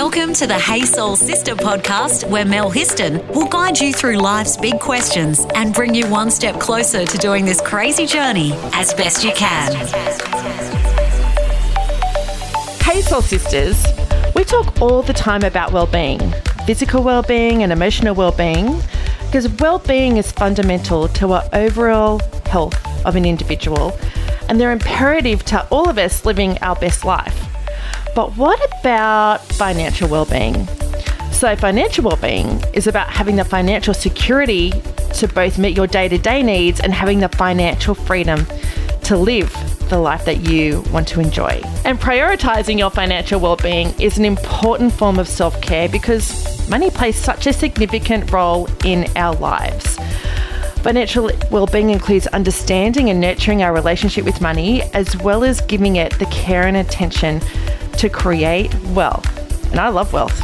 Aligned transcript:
Welcome 0.00 0.32
to 0.34 0.46
the 0.46 0.56
Hey 0.56 0.82
Soul 0.82 1.16
Sister 1.16 1.56
podcast, 1.56 2.22
where 2.30 2.44
Mel 2.44 2.70
Histon 2.70 3.26
will 3.34 3.48
guide 3.48 3.80
you 3.80 3.92
through 3.92 4.18
life's 4.18 4.56
big 4.56 4.78
questions 4.78 5.44
and 5.56 5.74
bring 5.74 5.92
you 5.92 6.06
one 6.06 6.30
step 6.30 6.60
closer 6.60 7.04
to 7.04 7.18
doing 7.18 7.44
this 7.44 7.60
crazy 7.60 8.06
journey 8.06 8.52
as 8.74 8.94
best 8.94 9.24
you 9.24 9.32
can. 9.32 9.74
Hey 12.80 13.00
Soul 13.00 13.22
Sisters, 13.22 13.84
we 14.36 14.44
talk 14.44 14.80
all 14.80 15.02
the 15.02 15.12
time 15.12 15.42
about 15.42 15.72
well-being, 15.72 16.32
physical 16.64 17.02
well-being 17.02 17.64
and 17.64 17.72
emotional 17.72 18.14
well-being, 18.14 18.80
because 19.26 19.48
well-being 19.60 20.16
is 20.16 20.30
fundamental 20.30 21.08
to 21.08 21.32
our 21.32 21.48
overall 21.52 22.20
health 22.46 22.78
of 23.04 23.16
an 23.16 23.24
individual, 23.24 23.98
and 24.48 24.60
they're 24.60 24.70
imperative 24.70 25.44
to 25.46 25.66
all 25.70 25.90
of 25.90 25.98
us 25.98 26.24
living 26.24 26.56
our 26.58 26.76
best 26.76 27.04
life. 27.04 27.37
But 28.14 28.36
what 28.36 28.60
about 28.80 29.42
financial 29.42 30.08
well-being? 30.08 30.66
So 31.32 31.54
financial 31.54 32.04
well-being 32.04 32.62
is 32.72 32.86
about 32.86 33.08
having 33.08 33.36
the 33.36 33.44
financial 33.44 33.94
security 33.94 34.72
to 35.14 35.28
both 35.28 35.58
meet 35.58 35.76
your 35.76 35.86
day-to-day 35.86 36.42
needs 36.42 36.80
and 36.80 36.92
having 36.92 37.20
the 37.20 37.28
financial 37.28 37.94
freedom 37.94 38.44
to 39.04 39.16
live 39.16 39.52
the 39.88 39.98
life 39.98 40.24
that 40.24 40.40
you 40.40 40.82
want 40.92 41.08
to 41.08 41.20
enjoy. 41.20 41.62
And 41.84 41.98
prioritizing 41.98 42.78
your 42.78 42.90
financial 42.90 43.40
well-being 43.40 43.94
is 44.00 44.18
an 44.18 44.24
important 44.24 44.92
form 44.92 45.18
of 45.18 45.28
self-care 45.28 45.88
because 45.88 46.68
money 46.68 46.90
plays 46.90 47.16
such 47.16 47.46
a 47.46 47.52
significant 47.52 48.30
role 48.30 48.68
in 48.84 49.06
our 49.16 49.34
lives. 49.36 49.96
Financial 50.82 51.30
well-being 51.50 51.90
includes 51.90 52.26
understanding 52.28 53.10
and 53.10 53.20
nurturing 53.20 53.62
our 53.62 53.72
relationship 53.72 54.24
with 54.24 54.40
money 54.40 54.82
as 54.94 55.16
well 55.18 55.42
as 55.42 55.60
giving 55.62 55.96
it 55.96 56.18
the 56.18 56.26
care 56.26 56.66
and 56.66 56.76
attention 56.76 57.40
to 57.98 58.08
create 58.08 58.72
wealth. 58.94 59.26
And 59.72 59.80
I 59.80 59.88
love 59.88 60.12
wealth. 60.12 60.40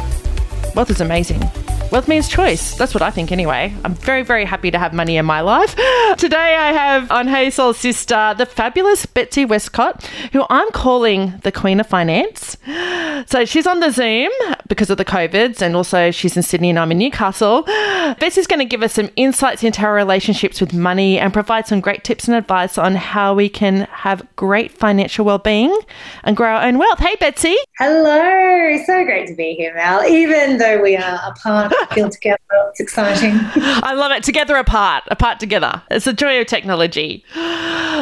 Wealth 0.75 0.89
is 0.89 0.99
amazing. 0.99 1.41
Wealth 1.89 2.07
means 2.09 2.27
choice. 2.27 2.75
That's 2.75 2.93
what 2.93 3.01
I 3.01 3.11
think 3.11 3.31
anyway. 3.31 3.73
I'm 3.85 3.93
very, 3.93 4.23
very 4.23 4.43
happy 4.43 4.71
to 4.71 4.77
have 4.77 4.91
money 4.93 5.15
in 5.15 5.25
my 5.25 5.39
life. 5.39 5.73
Today 6.17 6.55
I 6.55 6.73
have 6.73 7.09
on 7.11 7.27
Hey 7.27 7.49
Sister 7.49 8.35
the 8.37 8.45
fabulous 8.45 9.05
Betsy 9.05 9.45
Westcott, 9.45 10.03
who 10.33 10.43
I'm 10.49 10.69
calling 10.71 11.35
the 11.43 11.51
Queen 11.51 11.79
of 11.79 11.87
Finance. 11.87 12.57
So 13.27 13.45
she's 13.45 13.67
on 13.67 13.79
the 13.79 13.91
Zoom 13.91 14.31
because 14.67 14.89
of 14.89 14.97
the 14.97 15.05
COVIDs, 15.05 15.61
and 15.61 15.75
also 15.75 16.11
she's 16.11 16.35
in 16.35 16.43
Sydney 16.43 16.69
and 16.69 16.79
I'm 16.79 16.91
in 16.91 16.97
Newcastle. 16.97 17.63
Betsy's 17.63 18.47
going 18.47 18.59
to 18.59 18.65
give 18.65 18.83
us 18.83 18.93
some 18.93 19.09
insights 19.15 19.63
into 19.63 19.81
our 19.81 19.93
relationships 19.93 20.59
with 20.61 20.73
money 20.73 21.19
and 21.19 21.33
provide 21.33 21.67
some 21.67 21.79
great 21.79 22.03
tips 22.03 22.27
and 22.27 22.35
advice 22.35 22.77
on 22.77 22.95
how 22.95 23.33
we 23.33 23.49
can 23.49 23.81
have 23.91 24.25
great 24.35 24.71
financial 24.71 25.25
well-being 25.25 25.75
and 26.23 26.35
grow 26.35 26.49
our 26.49 26.63
own 26.63 26.77
wealth. 26.77 26.99
Hey, 26.99 27.15
Betsy. 27.19 27.55
Hello. 27.77 28.77
So 28.85 29.03
great 29.03 29.27
to 29.27 29.35
be 29.35 29.53
here, 29.55 29.73
Mel. 29.75 30.03
Even 30.05 30.57
though 30.57 30.81
we 30.81 30.95
are 30.95 31.19
apart, 31.25 31.73
feel 31.93 32.09
together. 32.09 32.39
It's 32.69 32.79
exciting. 32.79 33.33
I 33.55 33.93
love 33.93 34.11
it. 34.11 34.23
Together 34.23 34.55
apart, 34.55 35.03
apart 35.07 35.39
together. 35.39 35.81
It's 35.91 36.05
the 36.05 36.13
joy 36.13 36.39
of 36.41 36.47
technology. 36.47 37.23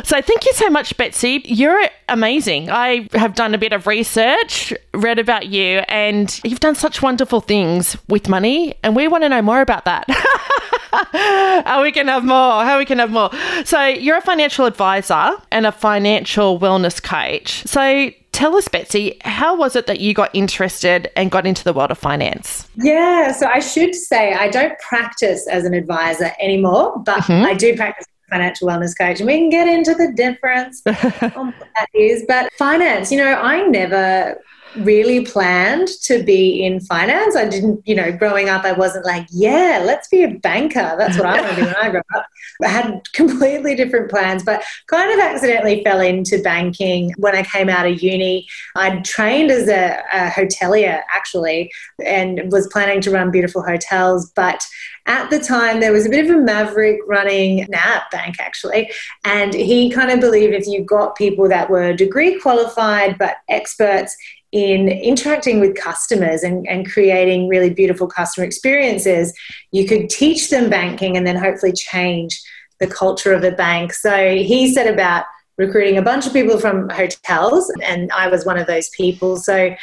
So 0.03 0.21
thank 0.21 0.45
you 0.45 0.53
so 0.53 0.69
much, 0.69 0.95
Betsy. 0.97 1.41
You're 1.45 1.87
amazing. 2.09 2.69
I 2.69 3.07
have 3.13 3.35
done 3.35 3.53
a 3.53 3.57
bit 3.57 3.73
of 3.73 3.87
research, 3.87 4.73
read 5.03 5.19
about 5.19 5.47
you, 5.47 5.79
and 5.89 6.39
you've 6.43 6.59
done 6.59 6.75
such 6.75 7.01
wonderful 7.01 7.41
things 7.41 7.97
with 8.07 8.29
money, 8.29 8.75
and 8.83 8.95
we 8.95 9.07
want 9.07 9.23
to 9.23 9.29
know 9.29 9.41
more 9.41 9.61
about 9.61 9.85
that. 9.85 10.05
how 11.65 11.81
we 11.83 11.91
can 11.91 12.07
have 12.07 12.23
more, 12.23 12.63
how 12.63 12.77
we 12.77 12.85
can 12.85 12.99
have 12.99 13.11
more. 13.11 13.29
So 13.65 13.83
you're 13.85 14.17
a 14.17 14.21
financial 14.21 14.65
advisor 14.65 15.35
and 15.51 15.65
a 15.65 15.71
financial 15.71 16.59
wellness 16.59 17.01
coach. 17.01 17.63
So 17.65 18.11
tell 18.31 18.55
us, 18.55 18.67
Betsy, 18.67 19.17
how 19.21 19.55
was 19.55 19.75
it 19.75 19.87
that 19.87 19.99
you 19.99 20.13
got 20.13 20.29
interested 20.33 21.11
and 21.15 21.31
got 21.31 21.45
into 21.45 21.63
the 21.63 21.73
world 21.73 21.91
of 21.91 21.97
finance? 21.97 22.67
Yeah, 22.75 23.31
so 23.31 23.47
I 23.47 23.59
should 23.59 23.95
say 23.95 24.33
I 24.33 24.49
don't 24.49 24.77
practice 24.79 25.47
as 25.47 25.65
an 25.65 25.73
advisor 25.73 26.31
anymore, 26.39 26.99
but 26.99 27.19
mm-hmm. 27.19 27.45
I 27.45 27.53
do 27.53 27.75
practice 27.75 28.05
financial 28.29 28.67
wellness 28.67 28.97
coach 28.97 29.19
and 29.19 29.27
we 29.27 29.37
can 29.37 29.49
get 29.49 29.67
into 29.67 29.93
the 29.93 30.11
difference 30.15 30.81
on 31.35 31.53
what 31.53 31.69
that 31.75 31.87
is 31.93 32.25
but 32.27 32.51
finance 32.53 33.11
you 33.11 33.17
know 33.19 33.35
i 33.35 33.61
never 33.67 34.35
really 34.77 35.25
planned 35.25 35.87
to 36.03 36.23
be 36.23 36.63
in 36.63 36.79
finance. 36.79 37.35
I 37.35 37.47
didn't, 37.47 37.87
you 37.87 37.95
know, 37.95 38.11
growing 38.11 38.49
up, 38.49 38.63
I 38.65 38.71
wasn't 38.71 39.05
like, 39.05 39.27
yeah, 39.31 39.81
let's 39.85 40.07
be 40.07 40.23
a 40.23 40.29
banker. 40.29 40.95
That's 40.97 41.17
what 41.17 41.25
I 41.25 41.41
want 41.41 41.55
to 41.55 41.61
do 41.61 41.65
when 41.65 41.75
I 41.75 41.89
grow 41.89 42.01
up. 42.15 42.25
I 42.63 42.67
had 42.67 43.01
completely 43.13 43.75
different 43.75 44.09
plans, 44.09 44.43
but 44.43 44.63
kind 44.87 45.11
of 45.11 45.19
accidentally 45.19 45.83
fell 45.83 46.01
into 46.01 46.41
banking 46.41 47.13
when 47.17 47.35
I 47.35 47.43
came 47.43 47.69
out 47.69 47.85
of 47.85 48.01
uni. 48.01 48.47
I'd 48.75 49.05
trained 49.05 49.51
as 49.51 49.67
a, 49.67 50.01
a 50.11 50.29
hotelier 50.29 51.01
actually 51.13 51.71
and 52.03 52.51
was 52.51 52.67
planning 52.67 53.01
to 53.01 53.11
run 53.11 53.31
beautiful 53.31 53.63
hotels, 53.63 54.31
but 54.35 54.65
at 55.05 55.29
the 55.29 55.39
time 55.39 55.79
there 55.79 55.91
was 55.91 56.05
a 56.05 56.09
bit 56.09 56.25
of 56.25 56.35
a 56.35 56.39
maverick 56.39 56.99
running 57.07 57.65
NAB 57.69 58.03
bank 58.11 58.35
actually 58.39 58.89
and 59.25 59.53
he 59.53 59.89
kind 59.89 60.09
of 60.09 60.21
believed 60.21 60.53
if 60.53 60.65
you 60.65 60.83
got 60.85 61.17
people 61.17 61.49
that 61.49 61.69
were 61.69 61.93
degree 61.93 62.39
qualified 62.39 63.17
but 63.17 63.35
experts 63.49 64.15
in 64.53 64.87
interacting 64.87 65.59
with 65.59 65.75
customers 65.75 66.43
and, 66.43 66.67
and 66.69 66.89
creating 66.89 67.47
really 67.47 67.71
beautiful 67.71 68.05
customer 68.07 68.45
experiences, 68.45 69.33
you 69.71 69.87
could 69.87 70.11
teach 70.11 70.51
them 70.51 70.69
banking 70.69 71.17
and 71.17 71.25
then 71.25 71.35
hopefully 71.35 71.73
change 71.73 72.39
the 72.79 72.85
culture 72.85 73.33
of 73.33 73.43
a 73.43 73.51
bank. 73.51 73.93
So 73.93 74.35
he 74.35 74.71
set 74.71 74.87
about 74.87 75.25
recruiting 75.57 75.97
a 75.97 76.03
bunch 76.03 76.27
of 76.27 76.33
people 76.33 76.59
from 76.59 76.87
hotels, 76.89 77.71
and 77.83 78.11
I 78.11 78.27
was 78.27 78.45
one 78.45 78.59
of 78.59 78.67
those 78.67 78.89
people. 78.89 79.37
So 79.37 79.75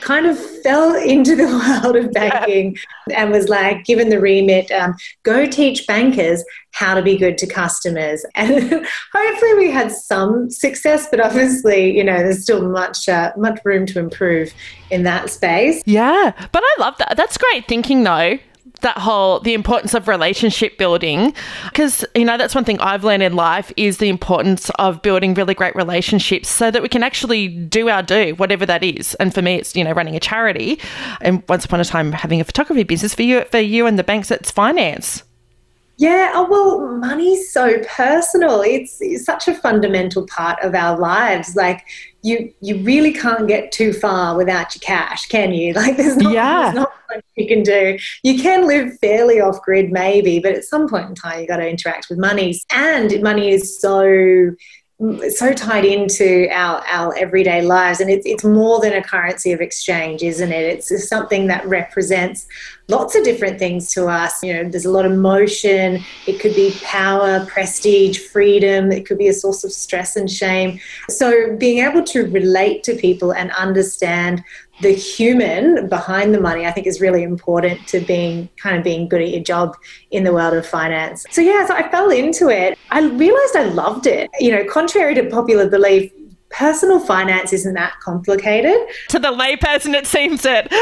kind 0.00 0.26
of 0.26 0.38
fell 0.62 0.94
into 0.94 1.34
the 1.36 1.46
world 1.84 1.96
of 1.96 2.12
banking 2.12 2.76
and 3.14 3.30
was 3.30 3.48
like 3.48 3.84
given 3.84 4.08
the 4.08 4.20
remit 4.20 4.70
um, 4.70 4.94
go 5.22 5.46
teach 5.46 5.86
bankers 5.86 6.44
how 6.72 6.94
to 6.94 7.02
be 7.02 7.16
good 7.16 7.38
to 7.38 7.46
customers. 7.46 8.24
And 8.34 8.86
hopefully 9.12 9.54
we 9.54 9.70
had 9.70 9.90
some 9.90 10.50
success 10.50 11.08
but 11.10 11.20
obviously 11.20 11.96
you 11.96 12.04
know 12.04 12.18
there's 12.18 12.42
still 12.42 12.68
much 12.68 13.08
uh, 13.08 13.32
much 13.36 13.58
room 13.64 13.86
to 13.86 13.98
improve 13.98 14.52
in 14.90 15.02
that 15.04 15.30
space. 15.30 15.82
Yeah 15.86 16.32
but 16.52 16.62
i 16.64 16.76
love 16.78 16.96
that. 16.98 17.16
That's 17.16 17.36
great 17.38 17.66
thinking 17.66 18.04
though 18.04 18.38
that 18.80 18.98
whole 18.98 19.40
the 19.40 19.54
importance 19.54 19.94
of 19.94 20.08
relationship 20.08 20.78
building. 20.78 21.34
Because 21.64 22.04
you 22.14 22.24
know 22.24 22.36
that's 22.36 22.54
one 22.54 22.64
thing 22.64 22.80
I've 22.80 23.04
learned 23.04 23.22
in 23.22 23.34
life 23.34 23.72
is 23.76 23.98
the 23.98 24.08
importance 24.08 24.70
of 24.78 25.02
building 25.02 25.34
really 25.34 25.54
great 25.54 25.74
relationships 25.74 26.48
so 26.48 26.70
that 26.70 26.82
we 26.82 26.88
can 26.88 27.02
actually 27.02 27.48
do 27.48 27.88
our 27.88 28.02
do 28.02 28.34
whatever 28.34 28.66
that 28.66 28.82
is. 28.82 29.14
And 29.16 29.34
for 29.34 29.42
me 29.42 29.56
it's 29.56 29.74
you 29.76 29.84
know 29.84 29.92
running 29.92 30.16
a 30.16 30.20
charity 30.20 30.80
and 31.20 31.42
once 31.48 31.64
upon 31.64 31.80
a 31.80 31.84
time 31.84 32.12
having 32.12 32.40
a 32.40 32.44
photography 32.44 32.84
business. 32.84 33.14
For 33.14 33.22
you 33.22 33.44
for 33.44 33.58
you 33.58 33.86
and 33.86 33.98
the 33.98 34.04
banks 34.04 34.30
it's 34.30 34.50
finance 34.50 35.22
yeah, 35.98 36.30
oh, 36.32 36.46
well, 36.48 36.96
money's 36.96 37.52
so 37.52 37.80
personal. 37.80 38.62
It's, 38.62 38.98
it's, 39.00 39.24
such 39.24 39.48
a 39.48 39.54
fundamental 39.54 40.26
part 40.28 40.62
of 40.62 40.72
our 40.76 40.96
lives. 40.96 41.56
Like 41.56 41.84
you, 42.22 42.54
you 42.60 42.78
really 42.84 43.12
can't 43.12 43.48
get 43.48 43.72
too 43.72 43.92
far 43.92 44.36
without 44.36 44.74
your 44.76 44.80
cash, 44.80 45.26
can 45.26 45.52
you? 45.52 45.74
Like 45.78 45.96
there's 45.96 46.16
not, 46.16 46.32
yeah. 46.32 46.62
there's 46.62 46.74
not 46.76 46.92
much 47.10 47.24
you 47.34 47.48
can 47.48 47.64
do. 47.64 47.98
You 48.22 48.40
can 48.40 48.68
live 48.68 48.96
fairly 49.00 49.40
off 49.40 49.60
grid, 49.62 49.90
maybe, 49.90 50.38
but 50.38 50.52
at 50.52 50.64
some 50.64 50.88
point 50.88 51.08
in 51.08 51.14
time, 51.16 51.40
you 51.40 51.48
got 51.48 51.56
to 51.56 51.68
interact 51.68 52.06
with 52.08 52.18
money. 52.18 52.60
And 52.70 53.20
money 53.20 53.50
is 53.50 53.80
so 53.80 54.52
so 55.28 55.52
tied 55.52 55.84
into 55.84 56.48
our, 56.50 56.84
our 56.88 57.16
everyday 57.16 57.62
lives 57.62 58.00
and 58.00 58.10
it's, 58.10 58.26
it's 58.26 58.42
more 58.42 58.80
than 58.80 58.94
a 58.94 59.02
currency 59.02 59.52
of 59.52 59.60
exchange 59.60 60.24
isn't 60.24 60.50
it? 60.50 60.64
It's 60.90 61.08
something 61.08 61.46
that 61.46 61.64
represents 61.66 62.48
lots 62.88 63.14
of 63.14 63.22
different 63.22 63.60
things 63.60 63.92
to 63.92 64.08
us. 64.08 64.42
You 64.42 64.54
know 64.54 64.68
there's 64.68 64.86
a 64.86 64.90
lot 64.90 65.06
of 65.06 65.12
motion. 65.12 66.02
It 66.26 66.40
could 66.40 66.54
be 66.56 66.74
power 66.82 67.46
prestige 67.46 68.18
freedom. 68.18 68.90
It 68.90 69.06
could 69.06 69.18
be 69.18 69.28
a 69.28 69.32
source 69.32 69.62
of 69.62 69.70
stress 69.70 70.16
and 70.16 70.28
shame. 70.28 70.80
So 71.08 71.56
being 71.56 71.78
able 71.78 72.02
to 72.04 72.26
relate 72.30 72.82
to 72.84 72.96
people 72.96 73.32
and 73.32 73.52
understand 73.52 74.42
the 74.80 74.92
human 74.92 75.88
behind 75.88 76.34
the 76.34 76.40
money, 76.40 76.66
I 76.66 76.70
think, 76.70 76.86
is 76.86 77.00
really 77.00 77.22
important 77.22 77.86
to 77.88 78.00
being 78.00 78.48
kind 78.56 78.76
of 78.76 78.84
being 78.84 79.08
good 79.08 79.22
at 79.22 79.28
your 79.28 79.42
job 79.42 79.76
in 80.10 80.24
the 80.24 80.32
world 80.32 80.54
of 80.54 80.66
finance. 80.66 81.24
So, 81.30 81.40
yeah, 81.40 81.66
so 81.66 81.74
I 81.74 81.88
fell 81.90 82.10
into 82.10 82.48
it. 82.48 82.78
I 82.90 83.00
realized 83.00 83.56
I 83.56 83.64
loved 83.64 84.06
it. 84.06 84.30
You 84.38 84.52
know, 84.52 84.64
contrary 84.64 85.14
to 85.14 85.24
popular 85.24 85.68
belief, 85.68 86.12
personal 86.50 87.00
finance 87.00 87.52
isn't 87.52 87.74
that 87.74 87.94
complicated. 88.00 88.76
To 89.08 89.18
the 89.18 89.32
layperson, 89.32 89.94
it 89.94 90.06
seems 90.06 90.44
it. 90.44 90.72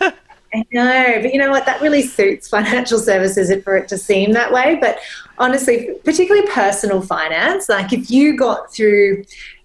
I 0.54 0.64
know, 0.70 1.18
but 1.20 1.32
you 1.32 1.40
know 1.40 1.50
what? 1.50 1.66
That 1.66 1.80
really 1.80 2.02
suits 2.02 2.48
financial 2.48 3.00
services 3.00 3.52
for 3.64 3.76
it 3.76 3.88
to 3.88 3.98
seem 3.98 4.32
that 4.32 4.52
way. 4.52 4.78
But 4.80 4.98
honestly, 5.38 5.96
particularly 6.04 6.46
personal 6.48 7.02
finance, 7.02 7.68
like 7.68 7.92
if 7.92 8.08
you 8.08 8.36
got 8.36 8.72
through 8.72 9.24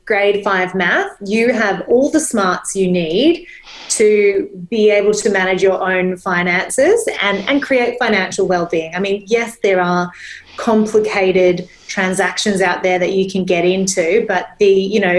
grade 0.09 0.43
five 0.43 0.73
math, 0.73 1.11
you 1.23 1.53
have 1.53 1.77
all 1.87 2.09
the 2.09 2.19
smarts 2.19 2.75
you 2.75 2.91
need 2.91 3.45
to 3.89 4.49
be 4.69 4.89
able 4.89 5.13
to 5.13 5.29
manage 5.29 5.61
your 5.61 5.79
own 5.91 6.17
finances 6.17 7.07
and, 7.21 7.37
and 7.47 7.61
create 7.61 7.95
financial 7.99 8.47
well-being. 8.47 8.91
I 8.95 8.99
mean, 8.99 9.23
yes, 9.27 9.57
there 9.61 9.79
are 9.79 10.11
complicated 10.57 11.69
transactions 11.87 12.59
out 12.59 12.81
there 12.81 12.97
that 12.97 13.13
you 13.13 13.29
can 13.29 13.45
get 13.45 13.65
into, 13.65 14.25
but 14.27 14.47
the, 14.57 14.73
you 14.95 14.99
know, 14.99 15.17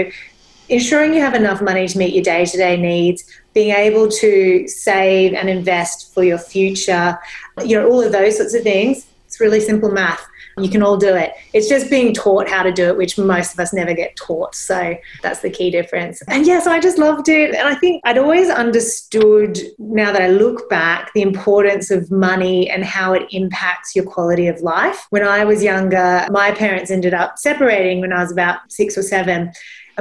ensuring 0.67 1.13
you 1.13 1.21
have 1.21 1.35
enough 1.35 1.61
money 1.61 1.87
to 1.87 1.97
meet 1.97 2.13
your 2.13 2.23
day-to-day 2.23 2.75
needs, 2.75 3.23
being 3.53 3.73
able 3.73 4.09
to 4.09 4.67
save 4.67 5.33
and 5.33 5.49
invest 5.49 6.13
for 6.13 6.23
your 6.23 6.37
future, 6.37 7.17
you 7.63 7.77
know, 7.77 7.89
all 7.89 8.01
of 8.03 8.11
those 8.11 8.37
sorts 8.37 8.53
of 8.53 8.61
things. 8.63 9.07
It's 9.25 9.39
really 9.39 9.61
simple 9.61 9.91
math. 9.91 10.25
You 10.57 10.69
can 10.69 10.83
all 10.83 10.97
do 10.97 11.15
it. 11.15 11.33
It's 11.53 11.69
just 11.69 11.89
being 11.89 12.13
taught 12.13 12.49
how 12.49 12.63
to 12.63 12.71
do 12.71 12.87
it, 12.87 12.97
which 12.97 13.17
most 13.17 13.53
of 13.53 13.59
us 13.59 13.73
never 13.73 13.93
get 13.93 14.15
taught. 14.15 14.55
So 14.55 14.95
that's 15.21 15.41
the 15.41 15.49
key 15.49 15.71
difference. 15.71 16.21
And 16.27 16.45
yes, 16.45 16.67
I 16.67 16.79
just 16.79 16.97
loved 16.97 17.29
it. 17.29 17.55
And 17.55 17.67
I 17.67 17.75
think 17.75 18.01
I'd 18.05 18.17
always 18.17 18.49
understood, 18.49 19.57
now 19.77 20.11
that 20.11 20.21
I 20.21 20.27
look 20.27 20.69
back, 20.69 21.11
the 21.13 21.21
importance 21.21 21.91
of 21.91 22.11
money 22.11 22.69
and 22.69 22.83
how 22.83 23.13
it 23.13 23.27
impacts 23.31 23.95
your 23.95 24.05
quality 24.05 24.47
of 24.47 24.61
life. 24.61 25.07
When 25.09 25.23
I 25.23 25.45
was 25.45 25.63
younger, 25.63 26.27
my 26.31 26.51
parents 26.51 26.91
ended 26.91 27.13
up 27.13 27.37
separating 27.37 28.01
when 28.01 28.13
I 28.13 28.21
was 28.21 28.31
about 28.31 28.71
six 28.71 28.97
or 28.97 29.03
seven. 29.03 29.51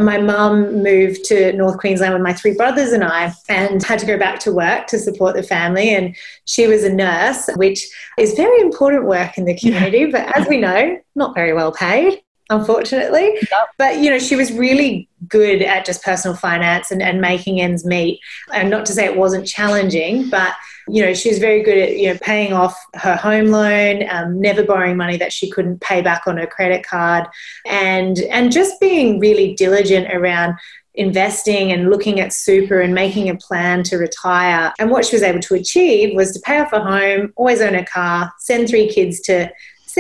And 0.00 0.06
my 0.06 0.16
mum 0.16 0.82
moved 0.82 1.24
to 1.26 1.52
North 1.52 1.76
Queensland 1.76 2.14
with 2.14 2.22
my 2.22 2.32
three 2.32 2.54
brothers 2.54 2.92
and 2.92 3.04
I 3.04 3.34
and 3.50 3.82
had 3.82 3.98
to 3.98 4.06
go 4.06 4.18
back 4.18 4.40
to 4.40 4.50
work 4.50 4.86
to 4.86 4.98
support 4.98 5.36
the 5.36 5.42
family. 5.42 5.94
And 5.94 6.16
she 6.46 6.66
was 6.66 6.84
a 6.84 6.90
nurse, 6.90 7.50
which 7.56 7.86
is 8.16 8.32
very 8.32 8.62
important 8.62 9.04
work 9.04 9.36
in 9.36 9.44
the 9.44 9.54
community, 9.54 9.98
yeah. 9.98 10.06
but 10.10 10.38
as 10.38 10.48
we 10.48 10.56
know, 10.56 10.98
not 11.14 11.34
very 11.34 11.52
well 11.52 11.70
paid 11.70 12.22
unfortunately. 12.50 13.32
Yep. 13.34 13.68
But 13.78 13.98
you 13.98 14.10
know, 14.10 14.18
she 14.18 14.36
was 14.36 14.52
really 14.52 15.08
good 15.28 15.62
at 15.62 15.86
just 15.86 16.02
personal 16.02 16.36
finance 16.36 16.90
and, 16.90 17.00
and 17.02 17.20
making 17.20 17.60
ends 17.60 17.84
meet. 17.84 18.20
And 18.52 18.68
not 18.68 18.84
to 18.86 18.92
say 18.92 19.04
it 19.06 19.16
wasn't 19.16 19.46
challenging, 19.46 20.28
but 20.28 20.52
you 20.88 21.04
know, 21.04 21.14
she 21.14 21.28
was 21.28 21.38
very 21.38 21.62
good 21.62 21.78
at, 21.78 21.96
you 21.96 22.12
know, 22.12 22.18
paying 22.20 22.52
off 22.52 22.76
her 22.94 23.14
home 23.14 23.46
loan, 23.46 24.08
um, 24.10 24.40
never 24.40 24.64
borrowing 24.64 24.96
money 24.96 25.16
that 25.18 25.32
she 25.32 25.48
couldn't 25.48 25.80
pay 25.80 26.02
back 26.02 26.26
on 26.26 26.36
her 26.36 26.46
credit 26.46 26.84
card, 26.84 27.26
and 27.66 28.18
and 28.30 28.52
just 28.52 28.80
being 28.80 29.20
really 29.20 29.54
diligent 29.54 30.12
around 30.12 30.54
investing 30.94 31.70
and 31.70 31.88
looking 31.88 32.18
at 32.18 32.32
super 32.32 32.80
and 32.80 32.92
making 32.92 33.28
a 33.30 33.36
plan 33.36 33.84
to 33.84 33.96
retire. 33.96 34.72
And 34.80 34.90
what 34.90 35.04
she 35.04 35.14
was 35.14 35.22
able 35.22 35.40
to 35.40 35.54
achieve 35.54 36.16
was 36.16 36.32
to 36.32 36.40
pay 36.40 36.58
off 36.58 36.72
a 36.72 36.80
home, 36.80 37.32
always 37.36 37.60
own 37.60 37.76
a 37.76 37.86
car, 37.86 38.32
send 38.38 38.68
three 38.68 38.88
kids 38.88 39.20
to 39.20 39.50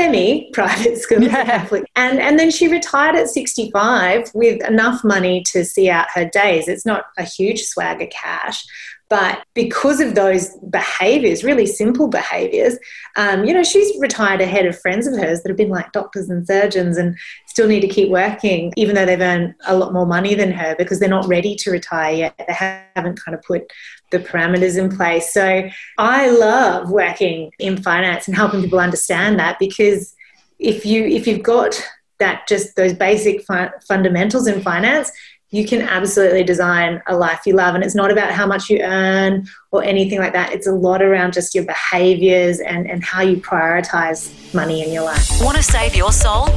semi 0.00 0.50
private 0.52 0.96
schools 1.02 1.24
yeah. 1.24 1.68
and 1.96 2.18
and 2.18 2.38
then 2.38 2.50
she 2.50 2.68
retired 2.68 3.16
at 3.16 3.28
65 3.28 4.30
with 4.34 4.66
enough 4.66 5.04
money 5.04 5.42
to 5.48 5.64
see 5.64 5.90
out 5.90 6.06
her 6.14 6.24
days 6.24 6.68
it's 6.68 6.86
not 6.86 7.04
a 7.18 7.22
huge 7.22 7.62
swag 7.64 8.00
of 8.00 8.08
cash 8.10 8.64
but 9.10 9.44
because 9.54 9.98
of 9.98 10.14
those 10.14 10.56
behaviors, 10.70 11.42
really 11.42 11.66
simple 11.66 12.06
behaviors, 12.06 12.78
um, 13.16 13.44
you 13.44 13.52
know, 13.52 13.64
she's 13.64 13.92
retired 13.98 14.40
ahead 14.40 14.66
of 14.66 14.80
friends 14.80 15.08
of 15.08 15.14
hers 15.14 15.42
that 15.42 15.50
have 15.50 15.56
been 15.56 15.68
like 15.68 15.90
doctors 15.90 16.30
and 16.30 16.46
surgeons 16.46 16.96
and 16.96 17.18
still 17.48 17.66
need 17.66 17.80
to 17.80 17.88
keep 17.88 18.08
working, 18.08 18.72
even 18.76 18.94
though 18.94 19.04
they've 19.04 19.20
earned 19.20 19.52
a 19.66 19.76
lot 19.76 19.92
more 19.92 20.06
money 20.06 20.36
than 20.36 20.52
her 20.52 20.76
because 20.78 21.00
they're 21.00 21.08
not 21.08 21.26
ready 21.26 21.56
to 21.56 21.72
retire 21.72 22.14
yet. 22.14 22.34
They 22.38 22.54
haven't 22.54 23.20
kind 23.24 23.34
of 23.34 23.42
put 23.42 23.64
the 24.12 24.20
parameters 24.20 24.78
in 24.78 24.96
place. 24.96 25.34
So 25.34 25.68
I 25.98 26.30
love 26.30 26.92
working 26.92 27.50
in 27.58 27.82
finance 27.82 28.28
and 28.28 28.36
helping 28.36 28.62
people 28.62 28.78
understand 28.78 29.40
that 29.40 29.58
because 29.58 30.14
if 30.60 30.86
you 30.86 31.04
if 31.04 31.26
you've 31.26 31.42
got 31.42 31.74
that 32.20 32.46
just 32.46 32.76
those 32.76 32.92
basic 32.92 33.44
fundamentals 33.88 34.46
in 34.46 34.62
finance 34.62 35.10
you 35.52 35.66
can 35.66 35.82
absolutely 35.82 36.44
design 36.44 37.02
a 37.08 37.16
life 37.16 37.40
you 37.44 37.54
love. 37.54 37.74
And 37.74 37.82
it's 37.82 37.96
not 37.96 38.12
about 38.12 38.30
how 38.30 38.46
much 38.46 38.70
you 38.70 38.78
earn 38.82 39.48
or 39.72 39.82
anything 39.82 40.20
like 40.20 40.32
that. 40.32 40.52
It's 40.52 40.68
a 40.68 40.72
lot 40.72 41.02
around 41.02 41.32
just 41.32 41.56
your 41.56 41.64
behaviors 41.64 42.60
and, 42.60 42.88
and 42.88 43.02
how 43.02 43.22
you 43.22 43.38
prioritize 43.38 44.32
money 44.54 44.84
in 44.84 44.92
your 44.92 45.02
life. 45.02 45.28
Want 45.40 45.56
to 45.56 45.62
save 45.62 45.96
your 45.96 46.12
soul? 46.12 46.48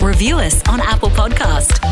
Review 0.00 0.36
us 0.36 0.66
on 0.68 0.80
Apple 0.80 1.10
Podcast. 1.10 1.82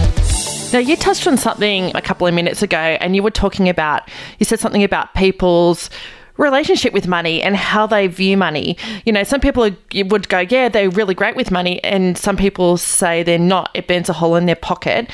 Now, 0.73 0.79
you 0.79 0.95
touched 0.97 1.27
on 1.27 1.37
something 1.37 1.95
a 1.97 2.03
couple 2.03 2.29
of 2.29 2.35
minutes 2.35 2.63
ago, 2.63 2.77
and 2.77 3.17
you 3.17 3.23
were 3.23 3.31
talking 3.31 3.69
about, 3.69 4.09
you 4.39 4.47
said 4.47 4.61
something 4.61 4.85
about 4.85 5.15
people's 5.15 5.91
relationship 6.37 6.93
with 6.93 7.07
money 7.07 7.43
and 7.43 7.57
how 7.57 7.87
they 7.87 8.07
view 8.07 8.37
money. 8.37 8.77
You 9.05 9.13
know, 9.13 9.25
some 9.25 9.41
people 9.41 9.71
would 9.95 10.29
go, 10.29 10.41
yeah, 10.41 10.69
they're 10.69 10.91
really 10.91 11.15
great 11.15 11.37
with 11.37 11.51
money, 11.51 11.83
and 11.85 12.17
some 12.17 12.37
people 12.37 12.77
say 12.77 13.23
they're 13.23 13.39
not. 13.39 13.71
It 13.75 13.87
burns 13.87 14.09
a 14.09 14.13
hole 14.13 14.37
in 14.37 14.47
their 14.47 14.57
pocket. 14.57 15.11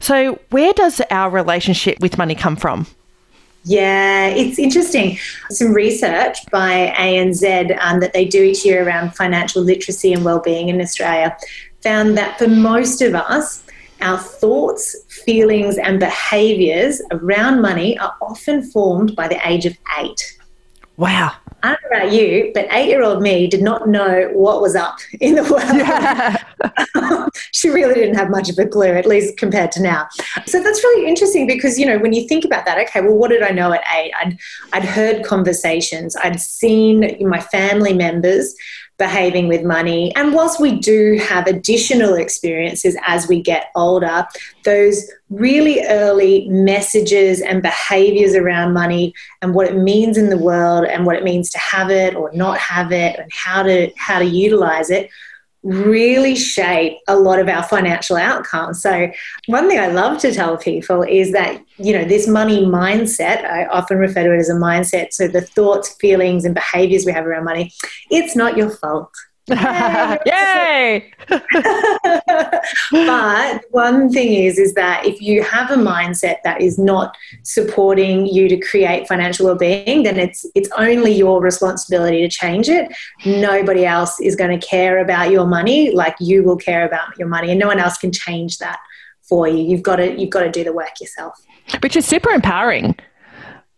So, 0.00 0.38
where 0.50 0.72
does 0.72 1.00
our 1.10 1.30
relationship 1.30 2.00
with 2.00 2.18
money 2.18 2.34
come 2.34 2.56
from? 2.56 2.86
Yeah, 3.64 4.28
it's 4.28 4.60
interesting. 4.60 5.18
Some 5.50 5.72
research 5.72 6.38
by 6.52 6.94
ANZ 6.96 7.76
um, 7.80 7.98
that 7.98 8.12
they 8.12 8.24
do 8.24 8.42
each 8.44 8.64
year 8.64 8.86
around 8.86 9.16
financial 9.16 9.60
literacy 9.60 10.12
and 10.12 10.24
well-being 10.24 10.68
in 10.68 10.80
Australia 10.80 11.36
found 11.82 12.16
that 12.16 12.38
for 12.38 12.46
most 12.46 13.02
of 13.02 13.16
us, 13.16 13.64
our 14.00 14.18
thoughts, 14.18 14.96
feelings, 15.08 15.78
and 15.78 15.98
behaviours 15.98 17.02
around 17.10 17.60
money 17.60 17.98
are 17.98 18.14
often 18.20 18.62
formed 18.62 19.16
by 19.16 19.26
the 19.26 19.48
age 19.48 19.66
of 19.66 19.76
eight. 19.98 20.35
Wow. 20.96 21.32
I 21.62 21.70
don't 21.70 21.82
know 21.90 21.98
about 21.98 22.12
you, 22.12 22.52
but 22.54 22.68
eight 22.70 22.88
year 22.88 23.02
old 23.02 23.22
me 23.22 23.46
did 23.46 23.62
not 23.62 23.88
know 23.88 24.30
what 24.32 24.60
was 24.60 24.76
up 24.76 24.98
in 25.20 25.34
the 25.34 25.42
world. 25.42 25.64
Yeah. 25.74 27.28
she 27.52 27.70
really 27.70 27.94
didn't 27.94 28.14
have 28.14 28.30
much 28.30 28.48
of 28.48 28.58
a 28.58 28.66
clue, 28.66 28.92
at 28.92 29.06
least 29.06 29.36
compared 29.36 29.72
to 29.72 29.82
now. 29.82 30.06
So 30.46 30.62
that's 30.62 30.84
really 30.84 31.08
interesting 31.08 31.46
because, 31.46 31.78
you 31.78 31.86
know, 31.86 31.98
when 31.98 32.12
you 32.12 32.28
think 32.28 32.44
about 32.44 32.66
that, 32.66 32.78
okay, 32.86 33.00
well, 33.00 33.14
what 33.14 33.30
did 33.30 33.42
I 33.42 33.50
know 33.50 33.72
at 33.72 33.82
eight? 33.96 34.12
I'd, 34.20 34.38
I'd 34.72 34.84
heard 34.84 35.24
conversations, 35.24 36.14
I'd 36.16 36.40
seen 36.40 37.16
my 37.28 37.40
family 37.40 37.92
members 37.92 38.54
behaving 38.98 39.48
with 39.48 39.62
money. 39.62 40.14
And 40.16 40.32
whilst 40.32 40.60
we 40.60 40.78
do 40.78 41.18
have 41.22 41.46
additional 41.46 42.14
experiences 42.14 42.96
as 43.06 43.28
we 43.28 43.42
get 43.42 43.70
older, 43.74 44.26
those 44.64 45.10
really 45.28 45.84
early 45.86 46.48
messages 46.48 47.40
and 47.40 47.62
behaviors 47.62 48.34
around 48.34 48.72
money 48.72 49.12
and 49.42 49.54
what 49.54 49.66
it 49.66 49.76
means 49.76 50.16
in 50.16 50.30
the 50.30 50.38
world 50.38 50.86
and 50.86 51.04
what 51.04 51.16
it 51.16 51.24
means 51.24 51.50
to 51.50 51.58
have 51.58 51.90
it 51.90 52.14
or 52.14 52.30
not 52.32 52.58
have 52.58 52.92
it 52.92 53.18
and 53.18 53.30
how 53.32 53.62
to 53.62 53.90
how 53.96 54.18
to 54.18 54.24
utilize 54.24 54.90
it 54.90 55.10
really 55.66 56.36
shape 56.36 56.98
a 57.08 57.18
lot 57.18 57.40
of 57.40 57.48
our 57.48 57.62
financial 57.64 58.16
outcomes. 58.16 58.80
So, 58.80 59.10
one 59.46 59.68
thing 59.68 59.80
I 59.80 59.88
love 59.88 60.18
to 60.20 60.32
tell 60.32 60.56
people 60.56 61.02
is 61.02 61.32
that, 61.32 61.60
you 61.76 61.92
know, 61.92 62.04
this 62.04 62.28
money 62.28 62.64
mindset, 62.64 63.44
I 63.44 63.66
often 63.66 63.98
refer 63.98 64.22
to 64.22 64.32
it 64.32 64.38
as 64.38 64.48
a 64.48 64.54
mindset. 64.54 65.12
So, 65.12 65.26
the 65.26 65.40
thoughts, 65.40 65.94
feelings, 65.94 66.44
and 66.44 66.54
behaviors 66.54 67.04
we 67.04 67.12
have 67.12 67.26
around 67.26 67.44
money, 67.44 67.72
it's 68.10 68.36
not 68.36 68.56
your 68.56 68.70
fault. 68.70 69.10
Yay! 69.48 71.12
but 72.90 73.64
one 73.70 74.10
thing 74.10 74.32
is, 74.32 74.58
is 74.58 74.74
that 74.74 75.06
if 75.06 75.20
you 75.20 75.42
have 75.42 75.70
a 75.70 75.76
mindset 75.76 76.38
that 76.42 76.60
is 76.60 76.78
not 76.78 77.16
supporting 77.44 78.26
you 78.26 78.48
to 78.48 78.56
create 78.58 79.06
financial 79.06 79.46
well-being, 79.46 80.02
then 80.02 80.18
it's 80.18 80.44
it's 80.54 80.68
only 80.76 81.12
your 81.12 81.40
responsibility 81.40 82.22
to 82.22 82.28
change 82.28 82.68
it. 82.68 82.92
Nobody 83.24 83.86
else 83.86 84.20
is 84.20 84.34
going 84.34 84.58
to 84.58 84.66
care 84.66 84.98
about 84.98 85.30
your 85.30 85.46
money 85.46 85.92
like 85.92 86.16
you 86.18 86.42
will 86.42 86.56
care 86.56 86.84
about 86.84 87.16
your 87.16 87.28
money, 87.28 87.50
and 87.50 87.60
no 87.60 87.68
one 87.68 87.78
else 87.78 87.98
can 87.98 88.10
change 88.10 88.58
that 88.58 88.80
for 89.22 89.46
you. 89.46 89.58
You've 89.58 89.82
got 89.82 89.96
to 89.96 90.18
you've 90.18 90.30
got 90.30 90.42
to 90.42 90.50
do 90.50 90.64
the 90.64 90.72
work 90.72 91.00
yourself. 91.00 91.40
Which 91.82 91.96
is 91.96 92.04
super 92.04 92.30
empowering 92.30 92.96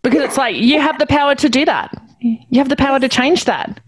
because 0.02 0.22
it's 0.22 0.38
like 0.38 0.56
you 0.56 0.80
have 0.80 0.98
the 0.98 1.06
power 1.06 1.34
to 1.34 1.48
do 1.48 1.64
that. 1.64 1.94
You 2.20 2.58
have 2.58 2.68
the 2.68 2.76
power 2.76 2.98
to 2.98 3.08
change 3.08 3.44
that. 3.44 3.80